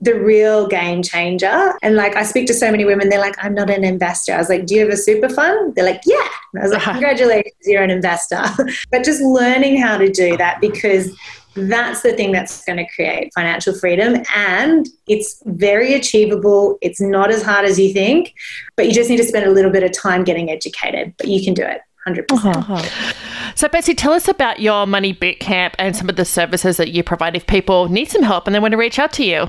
the 0.00 0.14
real 0.14 0.66
game 0.66 1.02
changer. 1.02 1.74
And 1.82 1.96
like, 1.96 2.14
I 2.16 2.24
speak 2.24 2.46
to 2.48 2.54
so 2.54 2.70
many 2.70 2.84
women, 2.84 3.08
they're 3.08 3.20
like, 3.20 3.36
I'm 3.42 3.54
not 3.54 3.70
an 3.70 3.84
investor. 3.84 4.34
I 4.34 4.38
was 4.38 4.48
like, 4.48 4.66
Do 4.66 4.74
you 4.74 4.80
have 4.82 4.90
a 4.90 4.96
super 4.96 5.28
fund? 5.28 5.74
They're 5.74 5.84
like, 5.84 6.02
Yeah. 6.06 6.28
And 6.52 6.62
I 6.62 6.66
was 6.66 6.72
like, 6.72 6.82
Congratulations, 6.82 7.54
you're 7.64 7.82
an 7.82 7.90
investor. 7.90 8.42
but 8.90 9.04
just 9.04 9.22
learning 9.22 9.80
how 9.80 9.98
to 9.98 10.10
do 10.10 10.36
that 10.36 10.60
because 10.60 11.14
that's 11.54 12.02
the 12.02 12.12
thing 12.12 12.32
that's 12.32 12.64
going 12.64 12.78
to 12.78 12.86
create 12.94 13.32
financial 13.34 13.74
freedom. 13.74 14.22
And 14.34 14.88
it's 15.06 15.42
very 15.46 15.94
achievable. 15.94 16.78
It's 16.80 17.00
not 17.00 17.30
as 17.30 17.42
hard 17.42 17.64
as 17.64 17.78
you 17.78 17.92
think, 17.92 18.34
but 18.76 18.86
you 18.86 18.92
just 18.92 19.10
need 19.10 19.18
to 19.18 19.24
spend 19.24 19.46
a 19.46 19.50
little 19.50 19.70
bit 19.70 19.82
of 19.82 19.92
time 19.92 20.24
getting 20.24 20.50
educated. 20.50 21.14
But 21.16 21.28
you 21.28 21.42
can 21.44 21.54
do 21.54 21.62
it 21.62 21.80
100%. 22.06 22.28
percent 22.28 22.56
uh-huh. 22.56 23.12
So, 23.54 23.68
Betsy, 23.68 23.94
tell 23.94 24.12
us 24.12 24.28
about 24.28 24.60
your 24.60 24.86
money 24.86 25.12
boot 25.12 25.40
camp 25.40 25.74
and 25.78 25.96
some 25.96 26.08
of 26.08 26.16
the 26.16 26.24
services 26.24 26.76
that 26.76 26.90
you 26.90 27.02
provide 27.02 27.36
if 27.36 27.46
people 27.46 27.88
need 27.88 28.10
some 28.10 28.22
help 28.22 28.46
and 28.46 28.54
they 28.54 28.60
want 28.60 28.72
to 28.72 28.78
reach 28.78 28.98
out 28.98 29.12
to 29.14 29.24
you. 29.24 29.48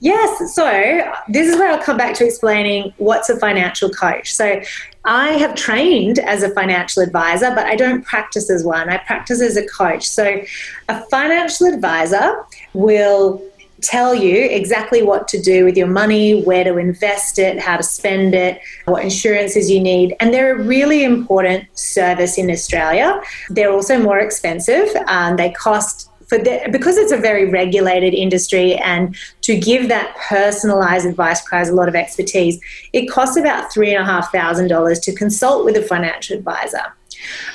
Yes. 0.00 0.54
So 0.54 1.12
this 1.28 1.48
is 1.48 1.56
where 1.56 1.70
I'll 1.72 1.82
come 1.82 1.96
back 1.96 2.14
to 2.16 2.24
explaining 2.24 2.92
what's 2.98 3.30
a 3.30 3.38
financial 3.38 3.88
coach. 3.88 4.34
So 4.34 4.60
I 5.04 5.30
have 5.30 5.54
trained 5.54 6.18
as 6.18 6.42
a 6.42 6.50
financial 6.50 7.02
advisor, 7.02 7.50
but 7.54 7.66
I 7.66 7.76
don't 7.76 8.04
practice 8.04 8.50
as 8.50 8.64
one. 8.64 8.90
I 8.90 8.98
practice 8.98 9.40
as 9.40 9.56
a 9.56 9.66
coach. 9.66 10.06
So 10.06 10.42
a 10.88 11.02
financial 11.06 11.66
advisor 11.68 12.44
will 12.74 13.42
tell 13.82 14.14
you 14.14 14.44
exactly 14.44 15.02
what 15.02 15.28
to 15.28 15.40
do 15.40 15.64
with 15.64 15.76
your 15.76 15.86
money, 15.86 16.42
where 16.42 16.64
to 16.64 16.78
invest 16.78 17.38
it, 17.38 17.58
how 17.58 17.76
to 17.76 17.82
spend 17.82 18.34
it, 18.34 18.60
what 18.86 19.04
insurances 19.04 19.70
you 19.70 19.80
need. 19.80 20.16
And 20.18 20.32
they're 20.32 20.58
a 20.58 20.62
really 20.62 21.04
important 21.04 21.66
service 21.78 22.38
in 22.38 22.50
Australia. 22.50 23.20
They're 23.50 23.70
also 23.70 23.98
more 23.98 24.18
expensive. 24.18 24.88
Um, 25.06 25.36
they 25.36 25.50
cost 25.52 26.10
for 26.26 26.38
the, 26.38 26.68
because 26.70 26.96
it's 26.96 27.12
a 27.12 27.16
very 27.16 27.48
regulated 27.48 28.14
industry 28.14 28.74
and 28.74 29.16
to 29.42 29.58
give 29.58 29.88
that 29.88 30.16
personalized 30.16 31.06
advice 31.06 31.42
requires 31.44 31.68
a 31.68 31.74
lot 31.74 31.88
of 31.88 31.94
expertise, 31.94 32.60
it 32.92 33.06
costs 33.06 33.36
about 33.36 33.72
$3,500 33.72 35.02
to 35.02 35.14
consult 35.14 35.64
with 35.64 35.76
a 35.76 35.82
financial 35.82 36.36
advisor. 36.36 36.82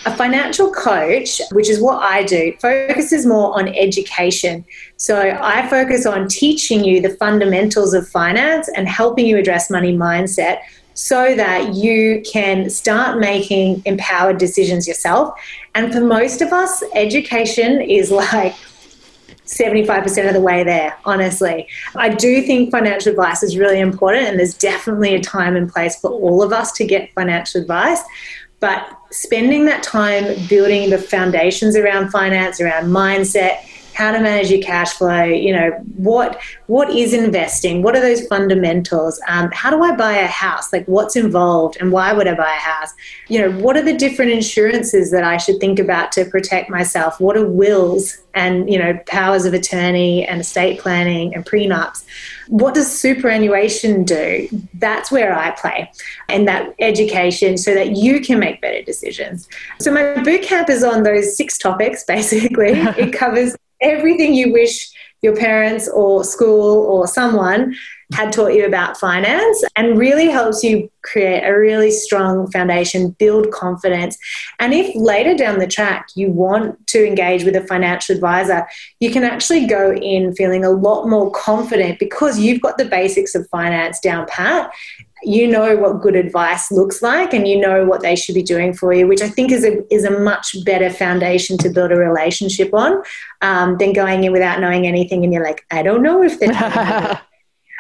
A 0.06 0.16
financial 0.16 0.72
coach, 0.72 1.40
which 1.52 1.70
is 1.70 1.80
what 1.80 2.02
I 2.02 2.24
do, 2.24 2.54
focuses 2.60 3.26
more 3.26 3.58
on 3.58 3.68
education. 3.68 4.66
So 4.98 5.38
I 5.40 5.68
focus 5.70 6.06
on 6.06 6.28
teaching 6.28 6.84
you 6.84 7.02
the 7.02 7.12
fundamentals 7.12 7.94
of 7.94 8.08
finance 8.08 8.70
and 8.76 8.88
helping 8.88 9.28
you 9.28 9.38
address 9.38 9.70
money 9.70 9.96
mindset 9.96 10.62
so 10.94 11.36
that 11.36 11.74
you 11.74 12.22
can 12.32 12.70
start 12.70 13.20
making 13.20 13.82
empowered 13.86 14.38
decisions 14.38 14.88
yourself. 14.88 15.34
And 15.76 15.94
for 15.94 16.02
most 16.02 16.42
of 16.42 16.52
us, 16.52 16.84
education 16.94 17.82
is 17.82 18.12
like 18.12 18.54
75% 19.46 20.28
of 20.28 20.34
the 20.34 20.42
way 20.42 20.64
there, 20.64 20.98
honestly. 21.06 21.68
I 21.96 22.10
do 22.10 22.42
think 22.42 22.72
financial 22.72 23.12
advice 23.12 23.44
is 23.44 23.58
really 23.58 23.80
important, 23.80 24.28
and 24.28 24.40
there's 24.40 24.54
definitely 24.54 25.14
a 25.16 25.22
time 25.22 25.56
and 25.56 25.72
place 25.72 26.00
for 26.00 26.12
all 26.12 26.42
of 26.42 26.54
us 26.54 26.72
to 26.74 26.86
get 26.86 27.14
financial 27.14 27.62
advice. 27.62 28.02
But 28.62 28.88
spending 29.10 29.66
that 29.66 29.84
time 29.84 30.36
building 30.48 30.90
the 30.90 30.98
foundations 30.98 31.76
around 31.76 32.12
finance, 32.12 32.62
around 32.62 32.86
mindset, 32.86 33.66
how 34.02 34.12
to 34.12 34.20
manage 34.20 34.50
your 34.50 34.62
cash 34.62 34.92
flow 34.94 35.24
you 35.24 35.54
know 35.54 35.70
what 35.98 36.42
what 36.72 36.90
is 36.90 37.14
investing? 37.14 37.84
What 37.84 37.98
are 37.98 38.00
those 38.00 38.26
fundamentals? 38.28 39.20
Um, 39.28 39.52
how 39.52 39.70
do 39.70 39.84
i 39.84 39.94
buy 39.94 40.14
a 40.14 40.28
house? 40.28 40.72
Like 40.72 40.86
what's 40.86 41.18
involved 41.18 41.76
and 41.82 41.92
why 41.92 42.14
would 42.14 42.30
i 42.30 42.34
buy 42.34 42.54
a 42.54 42.60
house? 42.60 42.94
You 43.28 43.40
know 43.40 43.52
what 43.60 43.76
are 43.76 43.82
the 43.82 43.94
different 43.94 44.32
insurances 44.32 45.12
that 45.12 45.26
i 45.26 45.36
should 45.36 45.60
think 45.60 45.80
about 45.80 46.14
to 46.14 46.24
protect 46.24 46.70
myself? 46.70 47.20
What 47.20 47.36
are 47.36 47.46
wills 47.46 48.18
and 48.34 48.72
you 48.72 48.80
know 48.80 48.98
powers 49.06 49.44
of 49.44 49.54
attorney 49.54 50.26
and 50.26 50.40
estate 50.40 50.80
planning 50.80 51.36
and 51.36 51.46
prenups? 51.46 52.06
What 52.48 52.74
does 52.74 52.90
superannuation 52.90 54.06
do? 54.06 54.48
That's 54.76 55.12
where 55.12 55.38
i 55.38 55.52
play 55.52 55.92
and 56.30 56.48
that 56.48 56.74
education 56.80 57.58
so 57.58 57.74
that 57.74 57.98
you 57.98 58.22
can 58.22 58.40
make 58.40 58.62
better 58.62 58.82
decisions. 58.82 59.50
So 59.82 59.92
my 59.92 60.22
boot 60.24 60.42
camp 60.42 60.70
is 60.70 60.86
on 60.86 61.04
those 61.04 61.36
six 61.36 61.58
topics 61.58 62.06
basically. 62.06 62.72
It 63.02 63.14
covers 63.14 63.56
everything 63.82 64.34
you 64.34 64.52
wish 64.52 64.92
your 65.22 65.36
parents 65.36 65.88
or 65.88 66.24
school 66.24 66.86
or 66.86 67.08
someone 67.08 67.76
had 68.14 68.34
taught 68.34 68.54
you 68.54 68.66
about 68.66 68.98
finance 68.98 69.64
and 69.76 69.98
really 69.98 70.28
helps 70.28 70.64
you 70.64 70.90
create 71.04 71.44
a 71.44 71.58
really 71.58 71.92
strong 71.92 72.50
foundation, 72.52 73.12
build 73.12 73.52
confidence. 73.52 74.18
And 74.60 74.74
if 74.74 74.94
later 74.96 75.36
down 75.36 75.60
the 75.60 75.68
track 75.68 76.08
you 76.16 76.30
want 76.30 76.88
to 76.88 77.06
engage 77.06 77.44
with 77.44 77.56
a 77.56 77.66
financial 77.68 78.16
advisor, 78.16 78.68
you 79.00 79.12
can 79.12 79.24
actually 79.24 79.66
go 79.66 79.94
in 79.94 80.36
feeling 80.36 80.66
a 80.66 80.72
lot 80.72 81.08
more 81.08 81.32
confident 81.32 82.00
because 82.00 82.40
you've 82.40 82.62
got 82.62 82.78
the 82.78 82.86
basics 82.86 83.36
of 83.36 83.48
finance 83.50 84.00
down 84.00 84.26
pat 84.28 84.72
you 85.24 85.48
know 85.48 85.76
what 85.78 86.02
good 86.02 86.16
advice 86.16 86.72
looks 86.72 87.02
like 87.02 87.34
and 87.34 87.48
you 87.48 87.60
know 87.60 87.86
what 87.86 88.02
they 88.02 88.16
should 88.16 88.36
be 88.36 88.44
doing 88.44 88.74
for 88.74 88.94
you, 88.94 89.08
which 89.08 89.22
I 89.22 89.30
think 89.30 89.52
is 89.52 89.64
a, 89.64 89.94
is 89.94 90.04
a 90.04 90.20
much 90.20 90.56
better 90.66 90.90
foundation 90.90 91.58
to 91.60 91.70
build 91.70 91.92
a 91.92 91.96
relationship 91.96 92.74
on 92.74 93.04
um, 93.42 93.78
than 93.78 93.94
going 93.94 94.24
in 94.24 94.32
without 94.32 94.60
knowing 94.60 94.88
anything 94.88 95.24
and 95.24 95.34
you're 95.34 95.44
like, 95.44 95.66
I 95.72 95.84
don't 95.84 96.04
know 96.04 96.24
if 96.24 96.40
they're 96.40 96.52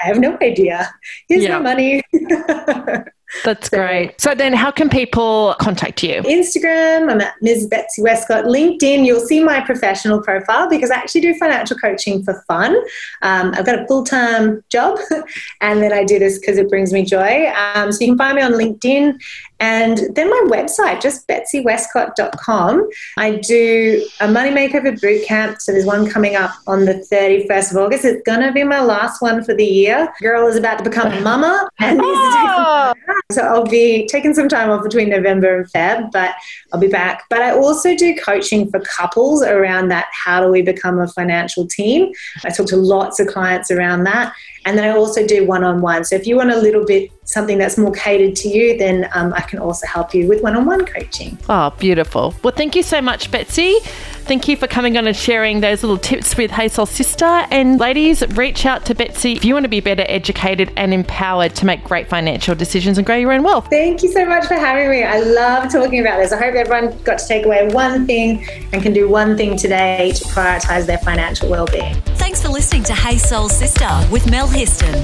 I 0.03 0.07
have 0.07 0.19
no 0.19 0.37
idea. 0.41 0.91
Here's 1.27 1.43
yeah. 1.43 1.59
my 1.59 1.75
money. 1.75 2.01
That's 3.43 3.69
so, 3.69 3.77
great. 3.77 4.19
So 4.19 4.35
then 4.35 4.53
how 4.53 4.71
can 4.71 4.89
people 4.89 5.55
contact 5.59 6.03
you? 6.03 6.21
Instagram, 6.23 7.09
I'm 7.09 7.21
at 7.21 7.33
Ms. 7.41 7.67
Betsy 7.67 8.01
Westcott. 8.01 8.45
LinkedIn, 8.45 9.05
you'll 9.05 9.25
see 9.25 9.43
my 9.43 9.61
professional 9.61 10.21
profile 10.21 10.69
because 10.69 10.91
I 10.91 10.95
actually 10.95 11.21
do 11.21 11.33
financial 11.35 11.77
coaching 11.77 12.23
for 12.23 12.43
fun. 12.47 12.75
Um, 13.21 13.53
I've 13.55 13.65
got 13.65 13.79
a 13.79 13.87
full-time 13.87 14.63
job 14.69 14.99
and 15.61 15.81
then 15.81 15.93
I 15.93 16.03
do 16.03 16.19
this 16.19 16.39
because 16.39 16.57
it 16.57 16.69
brings 16.69 16.91
me 16.91 17.05
joy. 17.05 17.51
Um, 17.51 17.91
so 17.91 18.01
you 18.01 18.07
can 18.07 18.17
find 18.17 18.35
me 18.35 18.41
on 18.41 18.53
LinkedIn 18.53 19.19
and 19.61 19.99
then 20.15 20.27
my 20.27 20.47
website, 20.47 21.01
just 21.01 21.27
betsywestcott.com. 21.27 22.89
I 23.17 23.35
do 23.35 24.03
a 24.19 24.27
money 24.27 24.49
makeover 24.49 24.99
boot 24.99 25.23
camp. 25.27 25.61
So 25.61 25.71
there's 25.71 25.85
one 25.85 26.09
coming 26.09 26.35
up 26.35 26.49
on 26.65 26.85
the 26.85 26.95
31st 27.11 27.71
of 27.71 27.77
August. 27.77 28.03
It's 28.03 28.23
going 28.23 28.41
to 28.41 28.51
be 28.51 28.63
my 28.63 28.81
last 28.81 29.21
one 29.21 29.43
for 29.43 29.53
the 29.53 29.63
year. 29.63 30.11
Girl 30.19 30.47
is 30.47 30.55
about 30.55 30.79
to 30.79 30.83
become 30.83 31.11
a 31.13 31.21
mama 31.21 31.69
and 31.79 31.99
oh. 32.01 32.93
So 33.31 33.43
I'll 33.43 33.65
be 33.65 34.07
taking 34.07 34.33
some 34.33 34.49
time 34.49 34.71
off 34.71 34.83
between 34.83 35.09
November 35.09 35.59
and 35.59 35.71
Feb, 35.71 36.11
but 36.11 36.33
I'll 36.73 36.79
be 36.79 36.87
back. 36.87 37.25
But 37.29 37.43
I 37.43 37.51
also 37.51 37.95
do 37.95 38.15
coaching 38.15 38.69
for 38.69 38.79
couples 38.79 39.43
around 39.43 39.89
that. 39.89 40.07
How 40.11 40.41
do 40.41 40.51
we 40.51 40.63
become 40.63 40.99
a 40.99 41.07
financial 41.07 41.67
team? 41.67 42.11
I 42.43 42.49
talk 42.49 42.65
to 42.67 42.77
lots 42.77 43.19
of 43.19 43.27
clients 43.27 43.69
around 43.69 44.03
that. 44.05 44.33
And 44.65 44.77
then 44.77 44.85
I 44.85 44.95
also 44.95 45.25
do 45.25 45.45
one 45.45 45.63
on 45.63 45.81
one. 45.81 46.03
So 46.03 46.15
if 46.15 46.27
you 46.27 46.35
want 46.35 46.51
a 46.51 46.57
little 46.57 46.85
bit 46.85 47.09
something 47.31 47.57
that's 47.57 47.77
more 47.77 47.91
catered 47.93 48.35
to 48.37 48.49
you, 48.49 48.77
then 48.77 49.09
um, 49.13 49.33
I 49.33 49.41
can 49.41 49.59
also 49.59 49.87
help 49.87 50.13
you 50.13 50.27
with 50.27 50.41
one 50.41 50.55
on 50.55 50.65
one 50.65 50.85
coaching. 50.85 51.37
Oh, 51.49 51.71
beautiful. 51.79 52.35
Well, 52.43 52.53
thank 52.53 52.75
you 52.75 52.83
so 52.83 53.01
much, 53.01 53.31
Betsy. 53.31 53.77
Thank 54.23 54.47
you 54.47 54.55
for 54.55 54.67
coming 54.67 54.97
on 54.97 55.07
and 55.07 55.17
sharing 55.17 55.61
those 55.61 55.81
little 55.81 55.97
tips 55.97 56.37
with 56.37 56.51
Hey 56.51 56.67
Soul 56.67 56.85
Sister. 56.85 57.25
And 57.25 57.79
ladies, 57.79 58.21
reach 58.35 58.65
out 58.65 58.85
to 58.85 58.95
Betsy 58.95 59.33
if 59.33 59.43
you 59.43 59.53
want 59.53 59.63
to 59.63 59.69
be 59.69 59.79
better 59.79 60.05
educated 60.07 60.71
and 60.77 60.93
empowered 60.93 61.55
to 61.55 61.65
make 61.65 61.83
great 61.83 62.07
financial 62.07 62.53
decisions 62.53 62.97
and 62.97 63.05
grow 63.05 63.15
your 63.15 63.31
own 63.33 63.43
wealth. 63.43 63.67
Thank 63.69 64.03
you 64.03 64.11
so 64.11 64.25
much 64.25 64.45
for 64.45 64.53
having 64.53 64.89
me. 64.89 65.03
I 65.03 65.19
love 65.19 65.71
talking 65.71 66.01
about 66.01 66.17
this. 66.19 66.31
I 66.31 66.37
hope 66.37 66.53
everyone 66.53 66.97
got 67.03 67.17
to 67.17 67.27
take 67.27 67.45
away 67.45 67.67
one 67.69 68.05
thing 68.05 68.45
and 68.71 68.83
can 68.83 68.93
do 68.93 69.09
one 69.09 69.35
thing 69.35 69.57
today 69.57 70.11
to 70.15 70.23
prioritize 70.25 70.85
their 70.85 70.99
financial 70.99 71.49
well-being. 71.49 71.95
Thanks 72.15 72.41
for 72.41 72.49
listening 72.49 72.83
to 72.83 72.93
Hey 72.93 73.17
Soul 73.17 73.49
Sister 73.49 73.89
with 74.11 74.29
Mel 74.29 74.47
Histon. 74.47 74.95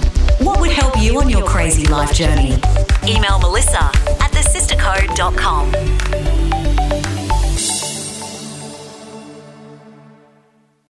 What 0.45 0.61
would 0.61 0.71
help 0.71 0.95
you 1.01 1.19
on 1.19 1.29
your 1.29 1.45
crazy 1.45 1.87
life 1.87 2.13
journey? 2.17 2.57
Email 3.07 3.37
Melissa 3.37 3.83
at 4.23 4.31
thesistercode.com. 4.31 6.26